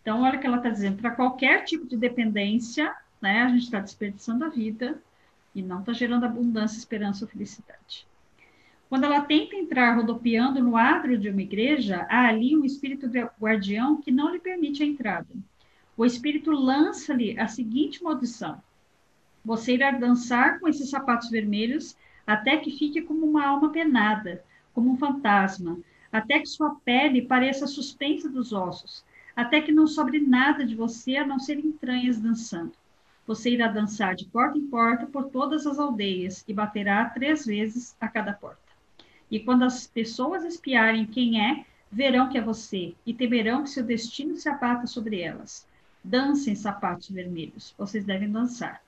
Então, 0.00 0.22
olha 0.22 0.38
o 0.38 0.40
que 0.40 0.46
ela 0.46 0.58
está 0.58 0.70
dizendo: 0.70 0.96
para 0.96 1.10
qualquer 1.10 1.64
tipo 1.64 1.86
de 1.86 1.96
dependência, 1.96 2.94
né, 3.20 3.42
a 3.42 3.48
gente 3.48 3.64
está 3.64 3.80
desperdiçando 3.80 4.44
a 4.44 4.48
vida, 4.48 5.02
e 5.56 5.62
não 5.62 5.80
está 5.80 5.94
gerando 5.94 6.24
abundância, 6.24 6.76
esperança 6.76 7.24
ou 7.24 7.30
felicidade. 7.30 8.06
Quando 8.90 9.04
ela 9.04 9.22
tenta 9.22 9.56
entrar 9.56 9.96
rodopiando 9.96 10.62
no 10.62 10.76
adro 10.76 11.18
de 11.18 11.30
uma 11.30 11.40
igreja, 11.40 12.06
há 12.10 12.28
ali 12.28 12.54
um 12.54 12.64
espírito 12.64 13.08
guardião 13.40 14.00
que 14.00 14.12
não 14.12 14.30
lhe 14.30 14.38
permite 14.38 14.82
a 14.82 14.86
entrada. 14.86 15.26
o 15.96 16.04
espírito 16.04 16.50
lança-lhe 16.50 17.40
a 17.40 17.48
seguinte 17.48 18.04
maldição: 18.04 18.62
Você 19.42 19.72
irá 19.72 19.90
dançar 19.92 20.60
com 20.60 20.68
esses 20.68 20.90
sapatos 20.90 21.30
vermelhos 21.30 21.96
até 22.26 22.58
que 22.58 22.70
fique 22.70 23.00
como 23.00 23.24
uma 23.24 23.46
alma 23.46 23.70
penada, 23.70 24.44
como 24.74 24.92
um 24.92 24.96
fantasma, 24.98 25.78
até 26.12 26.38
que 26.38 26.46
sua 26.46 26.74
pele 26.84 27.22
pareça 27.22 27.66
suspensa 27.66 28.28
dos 28.28 28.52
ossos, 28.52 29.02
até 29.34 29.60
que 29.60 29.72
não 29.72 29.86
sobre 29.86 30.20
nada 30.20 30.66
de 30.66 30.74
você 30.74 31.16
a 31.16 31.26
não 31.26 31.38
ser 31.38 31.58
entranhas 31.58 32.20
dançando. 32.20 32.72
Você 33.26 33.50
irá 33.50 33.68
dançar 33.68 34.14
de 34.14 34.24
porta 34.26 34.56
em 34.56 34.66
porta 34.66 35.06
por 35.06 35.30
todas 35.30 35.66
as 35.66 35.78
aldeias 35.78 36.44
e 36.46 36.54
baterá 36.54 37.06
três 37.06 37.44
vezes 37.44 37.96
a 38.00 38.08
cada 38.08 38.32
porta. 38.32 38.60
E 39.30 39.40
quando 39.40 39.64
as 39.64 39.86
pessoas 39.86 40.44
espiarem 40.44 41.06
quem 41.06 41.44
é, 41.44 41.64
verão 41.90 42.28
que 42.28 42.38
é 42.38 42.40
você 42.40 42.94
e 43.04 43.14
temerão 43.14 43.62
que 43.62 43.70
seu 43.70 43.82
destino 43.82 44.36
se 44.36 44.48
abata 44.48 44.86
sobre 44.86 45.20
elas. 45.20 45.66
Dancem 46.02 46.54
sapatos 46.54 47.08
vermelhos, 47.10 47.74
vocês 47.76 48.04
devem 48.04 48.30
dançar. 48.30 48.80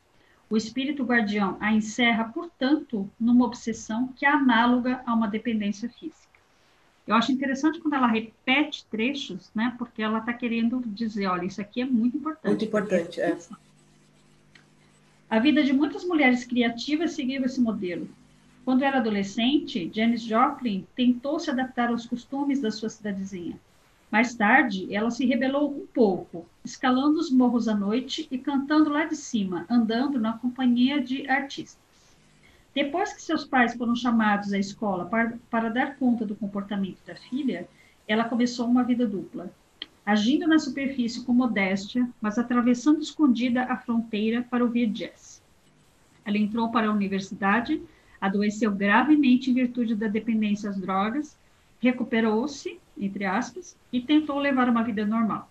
O 0.51 0.57
espírito 0.57 1.05
guardião 1.05 1.57
a 1.61 1.73
encerra, 1.73 2.25
portanto, 2.25 3.11
numa 3.19 3.45
obsessão 3.45 4.09
que 4.17 4.25
é 4.25 4.29
análoga 4.29 5.03
a 5.05 5.13
uma 5.13 5.29
dependência 5.29 5.89
física. 5.89 6.29
Eu 7.07 7.15
acho 7.15 7.33
interessante 7.33 7.81
quando 7.81 7.95
ela 7.95 8.07
repete 8.07 8.85
trechos, 8.91 9.51
né? 9.55 9.75
Porque 9.79 10.03
ela 10.03 10.19
está 10.19 10.33
querendo 10.33 10.83
dizer, 10.87 11.27
olha, 11.27 11.47
isso 11.47 11.61
aqui 11.61 11.81
é 11.81 11.85
muito 11.85 12.19
importante. 12.19 12.47
Muito 12.47 12.65
importante, 12.65 13.21
é. 13.21 13.37
A 15.31 15.39
vida 15.39 15.63
de 15.63 15.75
muitas 15.75 16.05
mulheres 16.05 16.45
criativas 16.45 17.13
seguiu 17.13 17.45
esse 17.45 17.61
modelo. 17.61 18.09
Quando 18.65 18.83
era 18.83 18.97
adolescente, 18.97 19.91
Janis 19.95 20.23
Joplin 20.23 20.87
tentou 20.97 21.39
se 21.39 21.51
adaptar 21.51 21.91
aos 21.91 22.07
costumes 22.07 22.63
da 22.63 22.71
sua 22.71 22.89
cidadezinha. 22.89 23.61
Mais 24.11 24.35
tarde, 24.35 24.95
ela 24.95 25.11
se 25.11 25.27
rebelou 25.27 25.71
um 25.71 25.87
pouco, 25.87 26.47
escalando 26.65 27.19
os 27.19 27.31
morros 27.31 27.69
à 27.69 27.75
noite 27.75 28.27
e 28.31 28.39
cantando 28.39 28.89
lá 28.89 29.05
de 29.05 29.17
cima, 29.17 29.67
andando 29.69 30.19
na 30.19 30.33
companhia 30.33 30.99
de 30.99 31.29
artistas. 31.29 31.79
Depois 32.75 33.13
que 33.13 33.21
seus 33.21 33.45
pais 33.45 33.75
foram 33.75 33.95
chamados 33.95 34.55
à 34.55 34.59
escola 34.59 35.05
para, 35.05 35.39
para 35.51 35.69
dar 35.69 35.97
conta 35.97 36.25
do 36.25 36.35
comportamento 36.35 37.05
da 37.07 37.15
filha, 37.15 37.69
ela 38.07 38.25
começou 38.25 38.67
uma 38.67 38.83
vida 38.83 39.07
dupla, 39.07 39.53
agindo 40.11 40.47
na 40.47 40.59
superfície 40.59 41.23
com 41.23 41.35
modéstia, 41.35 42.09
mas 42.21 42.39
atravessando 42.39 43.03
escondida 43.03 43.65
a 43.65 43.77
fronteira 43.77 44.43
para 44.49 44.65
ouvir 44.65 44.87
jazz. 44.87 45.43
Ela 46.25 46.39
entrou 46.39 46.71
para 46.71 46.89
a 46.89 46.93
universidade, 46.93 47.83
adoeceu 48.19 48.73
gravemente 48.73 49.51
em 49.51 49.55
virtude 49.55 49.95
da 49.95 50.09
dependência 50.09 50.71
às 50.71 50.81
drogas, 50.81 51.37
recuperou-se 51.79 52.81
entre 52.99 53.25
aspas, 53.25 53.77
e 53.93 54.01
tentou 54.01 54.39
levar 54.39 54.69
uma 54.69 54.83
vida 54.83 55.07
normal. 55.07 55.49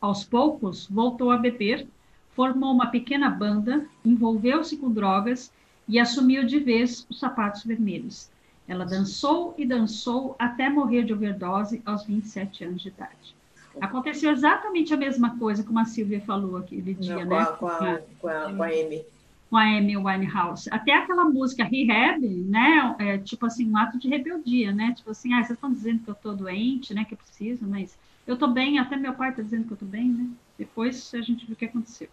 Aos 0.00 0.24
poucos, 0.24 0.86
voltou 0.86 1.30
a 1.30 1.36
beber, 1.36 1.86
formou 2.34 2.72
uma 2.72 2.88
pequena 2.88 3.30
banda, 3.30 3.86
envolveu-se 4.04 4.76
com 4.76 4.90
drogas 4.90 5.52
e 5.88 5.98
assumiu 5.98 6.44
de 6.44 6.58
vez 6.58 7.06
os 7.08 7.18
sapatos 7.18 7.64
vermelhos. 7.64 8.28
Ela 8.66 8.84
dançou 8.84 9.54
e 9.56 9.64
dançou 9.64 10.36
até 10.38 10.68
morrer 10.68 11.04
de 11.04 11.12
overdose 11.12 11.80
aos 11.84 12.04
27 12.04 12.64
anos 12.64 12.82
de 12.82 12.88
idade. 12.88 13.34
Aconteceu 13.80 14.30
exatamente 14.30 14.92
a 14.92 14.96
mesma 14.96 15.38
coisa 15.38 15.64
como 15.64 15.78
a 15.78 15.84
Silvia 15.84 16.20
falou 16.20 16.56
aquele 16.56 16.94
dia, 16.94 17.24
Não, 17.24 17.24
né? 17.24 17.26
Com 17.26 17.34
a, 17.34 17.46
com 17.46 17.66
a, 17.66 17.98
com 18.20 18.28
a, 18.28 18.52
com 18.52 18.62
a 18.62 18.66
Amy 18.66 19.04
com 19.52 19.58
a 19.58 19.64
Amy 19.64 19.98
Winehouse. 19.98 20.66
Até 20.72 20.94
aquela 20.94 21.26
música 21.26 21.62
Rehab, 21.62 22.26
né? 22.26 22.96
É, 22.98 23.18
tipo 23.18 23.44
assim, 23.44 23.70
um 23.70 23.76
ato 23.76 23.98
de 23.98 24.08
rebeldia, 24.08 24.72
né? 24.72 24.94
Tipo 24.96 25.10
assim, 25.10 25.34
ah, 25.34 25.44
vocês 25.44 25.50
estão 25.50 25.70
dizendo 25.70 26.02
que 26.02 26.08
eu 26.08 26.14
estou 26.14 26.34
doente, 26.34 26.94
né? 26.94 27.04
Que 27.04 27.12
eu 27.12 27.18
preciso, 27.18 27.66
mas 27.68 27.94
eu 28.26 28.32
estou 28.32 28.50
bem, 28.50 28.78
até 28.78 28.96
meu 28.96 29.12
pai 29.12 29.28
está 29.28 29.42
dizendo 29.42 29.66
que 29.66 29.72
eu 29.72 29.74
estou 29.74 29.88
bem, 29.88 30.08
né? 30.08 30.26
Depois 30.58 31.12
a 31.12 31.20
gente 31.20 31.44
viu 31.44 31.52
o 31.52 31.56
que 31.56 31.66
aconteceu. 31.66 32.08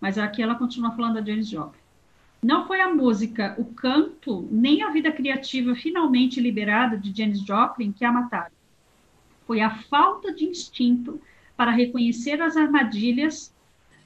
Mas 0.00 0.16
aqui 0.16 0.42
ela 0.42 0.54
continua 0.54 0.92
falando 0.92 1.14
da 1.14 1.24
Janis 1.24 1.48
Joplin. 1.48 1.80
Não 2.40 2.64
foi 2.68 2.80
a 2.80 2.94
música, 2.94 3.56
o 3.58 3.64
canto, 3.64 4.48
nem 4.48 4.84
a 4.84 4.90
vida 4.90 5.10
criativa 5.10 5.74
finalmente 5.74 6.40
liberada 6.40 6.96
de 6.96 7.12
Janis 7.12 7.40
Joplin 7.40 7.90
que 7.90 8.04
a 8.04 8.12
mataram. 8.12 8.52
Foi 9.50 9.60
a 9.60 9.82
falta 9.82 10.32
de 10.32 10.44
instinto 10.44 11.20
para 11.56 11.72
reconhecer 11.72 12.40
as 12.40 12.56
armadilhas, 12.56 13.52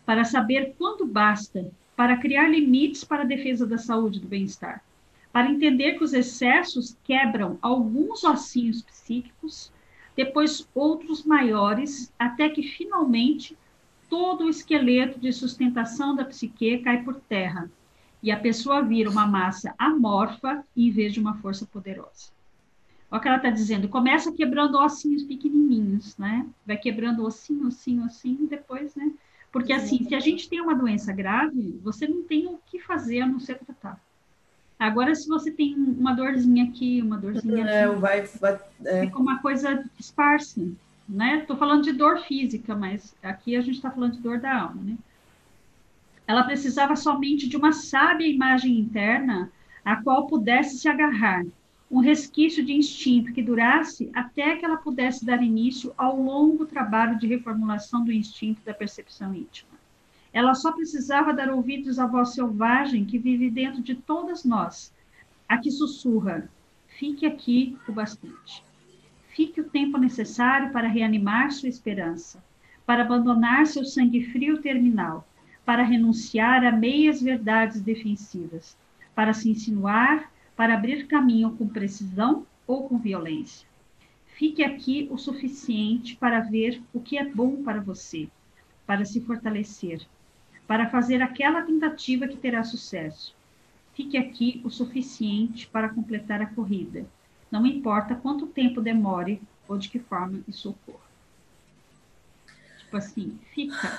para 0.06 0.24
saber 0.24 0.74
quando 0.78 1.04
basta 1.04 1.70
para 1.94 2.16
criar 2.16 2.48
limites 2.48 3.04
para 3.04 3.24
a 3.24 3.26
defesa 3.26 3.66
da 3.66 3.76
saúde 3.76 4.16
e 4.16 4.22
do 4.22 4.26
bem-estar, 4.26 4.82
para 5.30 5.50
entender 5.50 5.98
que 5.98 6.02
os 6.02 6.14
excessos 6.14 6.96
quebram 7.04 7.58
alguns 7.60 8.24
ossinhos 8.24 8.80
psíquicos, 8.80 9.70
depois 10.16 10.66
outros 10.74 11.24
maiores, 11.24 12.10
até 12.18 12.48
que 12.48 12.62
finalmente 12.62 13.54
todo 14.08 14.44
o 14.44 14.48
esqueleto 14.48 15.20
de 15.20 15.30
sustentação 15.30 16.16
da 16.16 16.24
psique 16.24 16.78
cai 16.78 17.02
por 17.02 17.16
terra 17.16 17.70
e 18.22 18.32
a 18.32 18.40
pessoa 18.40 18.80
vira 18.80 19.10
uma 19.10 19.26
massa 19.26 19.74
amorfa 19.76 20.64
em 20.74 20.90
vez 20.90 21.12
de 21.12 21.20
uma 21.20 21.34
força 21.34 21.66
poderosa. 21.66 22.33
Olha 23.14 23.20
o 23.20 23.22
que 23.22 23.28
ela 23.28 23.36
está 23.36 23.50
dizendo, 23.50 23.88
começa 23.88 24.32
quebrando 24.32 24.76
ossinhos 24.76 25.22
pequenininhos, 25.22 26.18
né? 26.18 26.44
Vai 26.66 26.76
quebrando 26.76 27.24
ossinho, 27.24 27.68
ossinho, 27.68 28.04
ossinho, 28.06 28.48
depois, 28.48 28.96
né? 28.96 29.08
Porque, 29.52 29.72
assim, 29.72 30.02
se 30.02 30.16
a 30.16 30.18
gente 30.18 30.48
tem 30.48 30.60
uma 30.60 30.74
doença 30.74 31.12
grave, 31.12 31.78
você 31.80 32.08
não 32.08 32.24
tem 32.24 32.48
o 32.48 32.58
que 32.66 32.80
fazer 32.80 33.20
a 33.20 33.26
não 33.26 33.38
ser 33.38 33.56
tratar. 33.58 34.00
Agora, 34.76 35.14
se 35.14 35.28
você 35.28 35.52
tem 35.52 35.76
uma 35.76 36.12
dorzinha 36.12 36.64
aqui, 36.64 37.00
uma 37.02 37.16
dorzinha 37.16 37.64
é, 37.64 37.84
aqui, 37.84 38.00
vai, 38.00 38.22
vai, 38.22 38.58
é. 38.84 39.02
fica 39.02 39.18
uma 39.20 39.38
coisa 39.38 39.88
esparsa, 39.96 40.66
né? 41.08 41.38
Estou 41.38 41.56
falando 41.56 41.84
de 41.84 41.92
dor 41.92 42.18
física, 42.18 42.74
mas 42.74 43.14
aqui 43.22 43.54
a 43.54 43.60
gente 43.60 43.76
está 43.76 43.92
falando 43.92 44.14
de 44.14 44.20
dor 44.20 44.40
da 44.40 44.62
alma, 44.62 44.82
né? 44.82 44.98
Ela 46.26 46.42
precisava 46.42 46.96
somente 46.96 47.48
de 47.48 47.56
uma 47.56 47.70
sábia 47.70 48.26
imagem 48.26 48.76
interna 48.76 49.52
a 49.84 50.02
qual 50.02 50.26
pudesse 50.26 50.78
se 50.78 50.88
agarrar, 50.88 51.44
um 51.94 52.00
resquício 52.00 52.64
de 52.64 52.72
instinto 52.72 53.32
que 53.32 53.40
durasse 53.40 54.10
até 54.12 54.56
que 54.56 54.64
ela 54.64 54.76
pudesse 54.76 55.24
dar 55.24 55.40
início 55.40 55.94
ao 55.96 56.20
longo 56.20 56.66
trabalho 56.66 57.16
de 57.16 57.28
reformulação 57.28 58.04
do 58.04 58.10
instinto 58.10 58.60
da 58.64 58.74
percepção 58.74 59.32
íntima. 59.32 59.70
Ela 60.32 60.56
só 60.56 60.72
precisava 60.72 61.32
dar 61.32 61.50
ouvidos 61.50 62.00
à 62.00 62.06
voz 62.08 62.30
selvagem 62.30 63.04
que 63.04 63.16
vive 63.16 63.48
dentro 63.48 63.80
de 63.80 63.94
todas 63.94 64.44
nós, 64.44 64.92
a 65.48 65.56
que 65.56 65.70
sussurra: 65.70 66.50
fique 66.88 67.24
aqui 67.24 67.78
o 67.86 67.92
bastante. 67.92 68.64
Fique 69.28 69.60
o 69.60 69.70
tempo 69.70 69.96
necessário 69.96 70.72
para 70.72 70.88
reanimar 70.88 71.52
sua 71.52 71.68
esperança, 71.68 72.42
para 72.84 73.04
abandonar 73.04 73.68
seu 73.68 73.84
sangue 73.84 74.24
frio 74.32 74.60
terminal, 74.60 75.24
para 75.64 75.84
renunciar 75.84 76.64
a 76.64 76.72
meias 76.72 77.22
verdades 77.22 77.80
defensivas, 77.80 78.76
para 79.14 79.32
se 79.32 79.48
insinuar 79.48 80.33
para 80.56 80.74
abrir 80.74 81.06
caminho 81.06 81.50
com 81.56 81.68
precisão 81.68 82.46
ou 82.66 82.88
com 82.88 82.98
violência. 82.98 83.66
Fique 84.34 84.64
aqui 84.64 85.08
o 85.10 85.18
suficiente 85.18 86.16
para 86.16 86.40
ver 86.40 86.82
o 86.92 87.00
que 87.00 87.16
é 87.16 87.24
bom 87.24 87.62
para 87.62 87.80
você, 87.80 88.28
para 88.86 89.04
se 89.04 89.20
fortalecer, 89.20 90.04
para 90.66 90.88
fazer 90.88 91.22
aquela 91.22 91.62
tentativa 91.62 92.26
que 92.26 92.36
terá 92.36 92.64
sucesso. 92.64 93.34
Fique 93.94 94.16
aqui 94.16 94.60
o 94.64 94.70
suficiente 94.70 95.68
para 95.68 95.88
completar 95.88 96.42
a 96.42 96.46
corrida, 96.46 97.06
não 97.50 97.64
importa 97.64 98.16
quanto 98.16 98.48
tempo 98.48 98.80
demore 98.80 99.40
ou 99.68 99.78
de 99.78 99.88
que 99.88 100.00
forma 100.00 100.40
isso 100.48 100.70
ocorra. 100.70 101.04
Tipo 102.78 102.96
assim, 102.96 103.38
fica, 103.54 103.98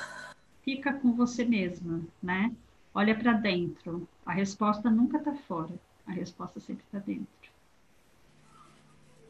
fica 0.63 0.93
com 0.93 1.13
você 1.13 1.45
mesma, 1.45 2.01
né? 2.21 2.51
Olha 2.93 3.15
para 3.15 3.33
dentro. 3.33 4.07
A 4.25 4.33
resposta 4.33 4.89
nunca 4.89 5.17
está 5.17 5.33
fora. 5.33 5.73
A 6.07 6.11
resposta 6.11 6.59
sempre 6.59 6.83
está 6.85 6.99
dentro. 6.99 7.27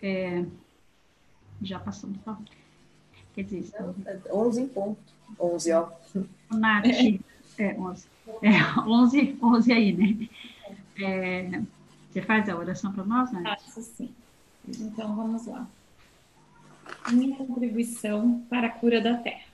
É, 0.01 0.45
já 1.61 1.79
passamos 1.79 2.19
tá? 2.23 2.37
Quer 3.33 3.43
dizer, 3.43 3.59
estamos... 3.59 3.95
11 4.31 4.61
em 4.61 4.67
ponto. 4.67 4.99
11, 5.39 5.71
ó. 5.73 5.89
Nath, 6.51 6.85
é, 7.57 7.73
11. 7.77 8.07
É, 8.41 8.79
11, 8.87 9.37
11 9.41 9.73
aí, 9.73 9.93
né? 9.93 10.29
É, 11.01 11.61
você 12.11 12.21
faz 12.21 12.47
a 12.47 12.55
oração 12.55 12.93
para 12.93 13.03
nós, 13.03 13.31
Nath? 13.31 13.61
Faço 13.61 13.81
sim. 13.81 14.13
Então, 14.67 15.15
vamos 15.15 15.45
lá. 15.45 15.67
Minha 17.11 17.35
contribuição 17.35 18.45
para 18.49 18.67
a 18.67 18.71
cura 18.71 19.01
da 19.01 19.17
Terra. 19.17 19.45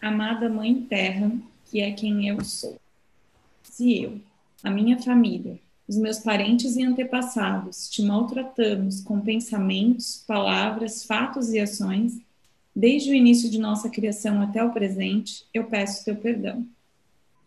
Amada 0.00 0.48
Mãe 0.48 0.82
Terra, 0.82 1.30
que 1.66 1.80
é 1.80 1.92
quem 1.92 2.26
eu 2.28 2.42
sou. 2.42 2.80
Se 3.62 4.02
eu, 4.02 4.20
a 4.62 4.70
minha 4.70 5.00
família, 5.00 5.58
os 5.90 5.96
meus 5.96 6.20
parentes 6.20 6.76
e 6.76 6.84
antepassados 6.84 7.90
te 7.90 8.00
maltratamos 8.00 9.00
com 9.00 9.18
pensamentos, 9.18 10.22
palavras, 10.24 11.02
fatos 11.02 11.52
e 11.52 11.58
ações, 11.58 12.16
desde 12.72 13.10
o 13.10 13.14
início 13.14 13.50
de 13.50 13.58
nossa 13.58 13.90
criação 13.90 14.40
até 14.40 14.62
o 14.62 14.70
presente, 14.70 15.44
eu 15.52 15.64
peço 15.64 16.04
teu 16.04 16.14
perdão. 16.14 16.64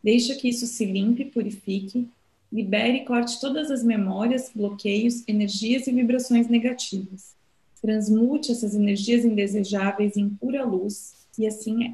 Deixa 0.03 0.35
que 0.35 0.49
isso 0.49 0.67
se 0.67 0.83
limpe, 0.83 1.23
purifique, 1.23 2.05
libere 2.51 2.97
e 2.97 3.05
corte 3.05 3.39
todas 3.39 3.71
as 3.71 3.81
memórias, 3.81 4.51
bloqueios, 4.53 5.23
energias 5.25 5.87
e 5.87 5.93
vibrações 5.93 6.49
negativas. 6.49 7.33
Transmute 7.81 8.51
essas 8.51 8.75
energias 8.75 9.23
indesejáveis 9.23 10.17
em 10.17 10.27
pura 10.27 10.65
luz, 10.65 11.13
e 11.39 11.47
assim 11.47 11.85
é. 11.85 11.93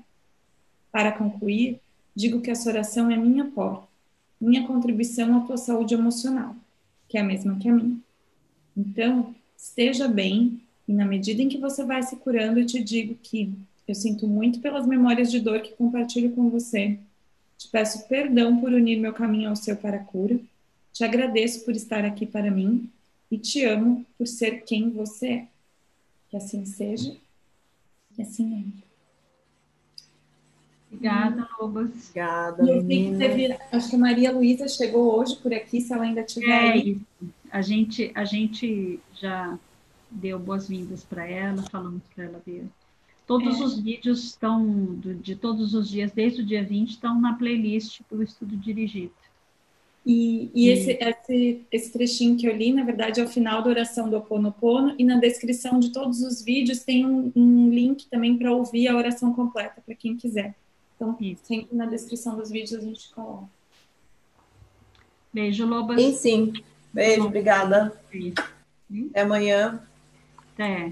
Para 0.91 1.11
concluir, 1.11 1.79
digo 2.15 2.41
que 2.41 2.49
essa 2.49 2.67
oração 2.67 3.11
é 3.11 3.15
minha 3.15 3.45
porta, 3.45 3.87
minha 4.39 4.65
contribuição 4.65 5.37
à 5.37 5.41
tua 5.41 5.57
saúde 5.57 5.93
emocional, 5.93 6.55
que 7.07 7.17
é 7.17 7.21
a 7.21 7.23
mesma 7.23 7.57
que 7.57 7.67
a 7.67 7.73
minha. 7.73 7.97
Então, 8.75 9.35
esteja 9.57 10.07
bem 10.07 10.61
e 10.87 10.93
na 10.93 11.05
medida 11.05 11.41
em 11.41 11.49
que 11.49 11.57
você 11.57 11.83
vai 11.83 12.01
se 12.01 12.15
curando, 12.15 12.59
eu 12.59 12.65
te 12.65 12.81
digo 12.81 13.15
que 13.21 13.53
eu 13.87 13.93
sinto 13.95 14.27
muito 14.27 14.59
pelas 14.59 14.87
memórias 14.87 15.29
de 15.29 15.39
dor 15.39 15.61
que 15.61 15.75
compartilho 15.75 16.31
com 16.31 16.49
você. 16.49 16.97
Te 17.57 17.67
peço 17.67 18.07
perdão 18.07 18.59
por 18.59 18.71
unir 18.71 18.97
meu 18.99 19.13
caminho 19.13 19.49
ao 19.49 19.55
seu 19.55 19.75
para 19.75 19.97
a 19.97 20.03
cura. 20.03 20.39
Te 20.93 21.03
agradeço 21.03 21.65
por 21.65 21.75
estar 21.75 22.05
aqui 22.05 22.25
para 22.25 22.49
mim 22.49 22.89
e 23.29 23.37
te 23.37 23.63
amo 23.65 24.05
por 24.17 24.27
ser 24.27 24.63
quem 24.63 24.89
você 24.89 25.27
é. 25.27 25.47
Que 26.29 26.37
assim 26.37 26.65
seja, 26.65 27.15
que 28.15 28.21
assim 28.21 28.65
é. 28.83 28.88
Obrigada, 30.91 31.47
Lobas. 31.59 32.09
Obrigada. 32.09 32.65
Teve, 32.65 33.57
acho 33.71 33.89
que 33.89 33.95
a 33.95 33.99
Maria 33.99 34.31
Luísa 34.31 34.67
chegou 34.67 35.19
hoje 35.19 35.35
por 35.35 35.53
aqui, 35.53 35.79
se 35.79 35.93
ela 35.93 36.03
ainda 36.03 36.21
estiver 36.21 36.77
é. 36.77 36.95
A 37.51 37.61
gente, 37.61 38.11
a 38.15 38.25
gente 38.25 38.99
já 39.13 39.57
deu 40.09 40.39
boas-vindas 40.39 41.03
para 41.03 41.27
ela, 41.27 41.61
falamos 41.63 42.01
para 42.15 42.25
ela 42.25 42.41
ver. 42.45 42.65
Todos 43.27 43.59
é. 43.59 43.63
os 43.63 43.79
vídeos 43.79 44.23
estão, 44.23 44.97
de 45.21 45.35
todos 45.35 45.75
os 45.75 45.87
dias, 45.87 46.11
desde 46.11 46.41
o 46.41 46.45
dia 46.45 46.63
20, 46.63 46.89
estão 46.89 47.19
na 47.21 47.33
playlist 47.33 48.01
do 48.09 48.23
estudo 48.23 48.57
dirigido. 48.57 49.13
E, 50.05 50.49
e 50.55 50.69
esse, 50.69 50.91
esse, 50.91 51.61
esse, 51.71 51.91
trechinho 51.91 52.37
que 52.37 52.47
eu 52.47 52.55
li, 52.55 52.73
na 52.73 52.83
verdade, 52.83 53.19
é 53.19 53.23
o 53.23 53.27
final 53.27 53.61
da 53.61 53.69
oração 53.69 54.09
do 54.09 54.15
Ho 54.15 54.19
Oponopono, 54.19 54.95
e 54.97 55.03
na 55.03 55.17
descrição 55.19 55.79
de 55.79 55.91
todos 55.91 56.21
os 56.21 56.41
vídeos 56.41 56.79
tem 56.79 57.05
um, 57.05 57.31
um 57.35 57.69
link 57.69 58.07
também 58.07 58.35
para 58.35 58.51
ouvir 58.51 58.87
a 58.87 58.97
oração 58.97 59.31
completa, 59.33 59.81
para 59.85 59.93
quem 59.93 60.17
quiser. 60.17 60.55
Então, 60.99 61.15
Isso. 61.21 61.45
sempre 61.45 61.73
na 61.77 61.85
descrição 61.85 62.35
dos 62.35 62.51
vídeos 62.51 62.73
a 62.73 62.83
gente 62.83 63.09
coloca. 63.13 63.47
Beijo, 65.31 65.65
Lobas. 65.65 66.01
Sim, 66.01 66.13
sim. 66.13 66.53
Beijo, 66.91 67.25
obrigada. 67.25 67.97
Até 69.09 69.21
amanhã. 69.21 69.81
Até. 70.53 70.91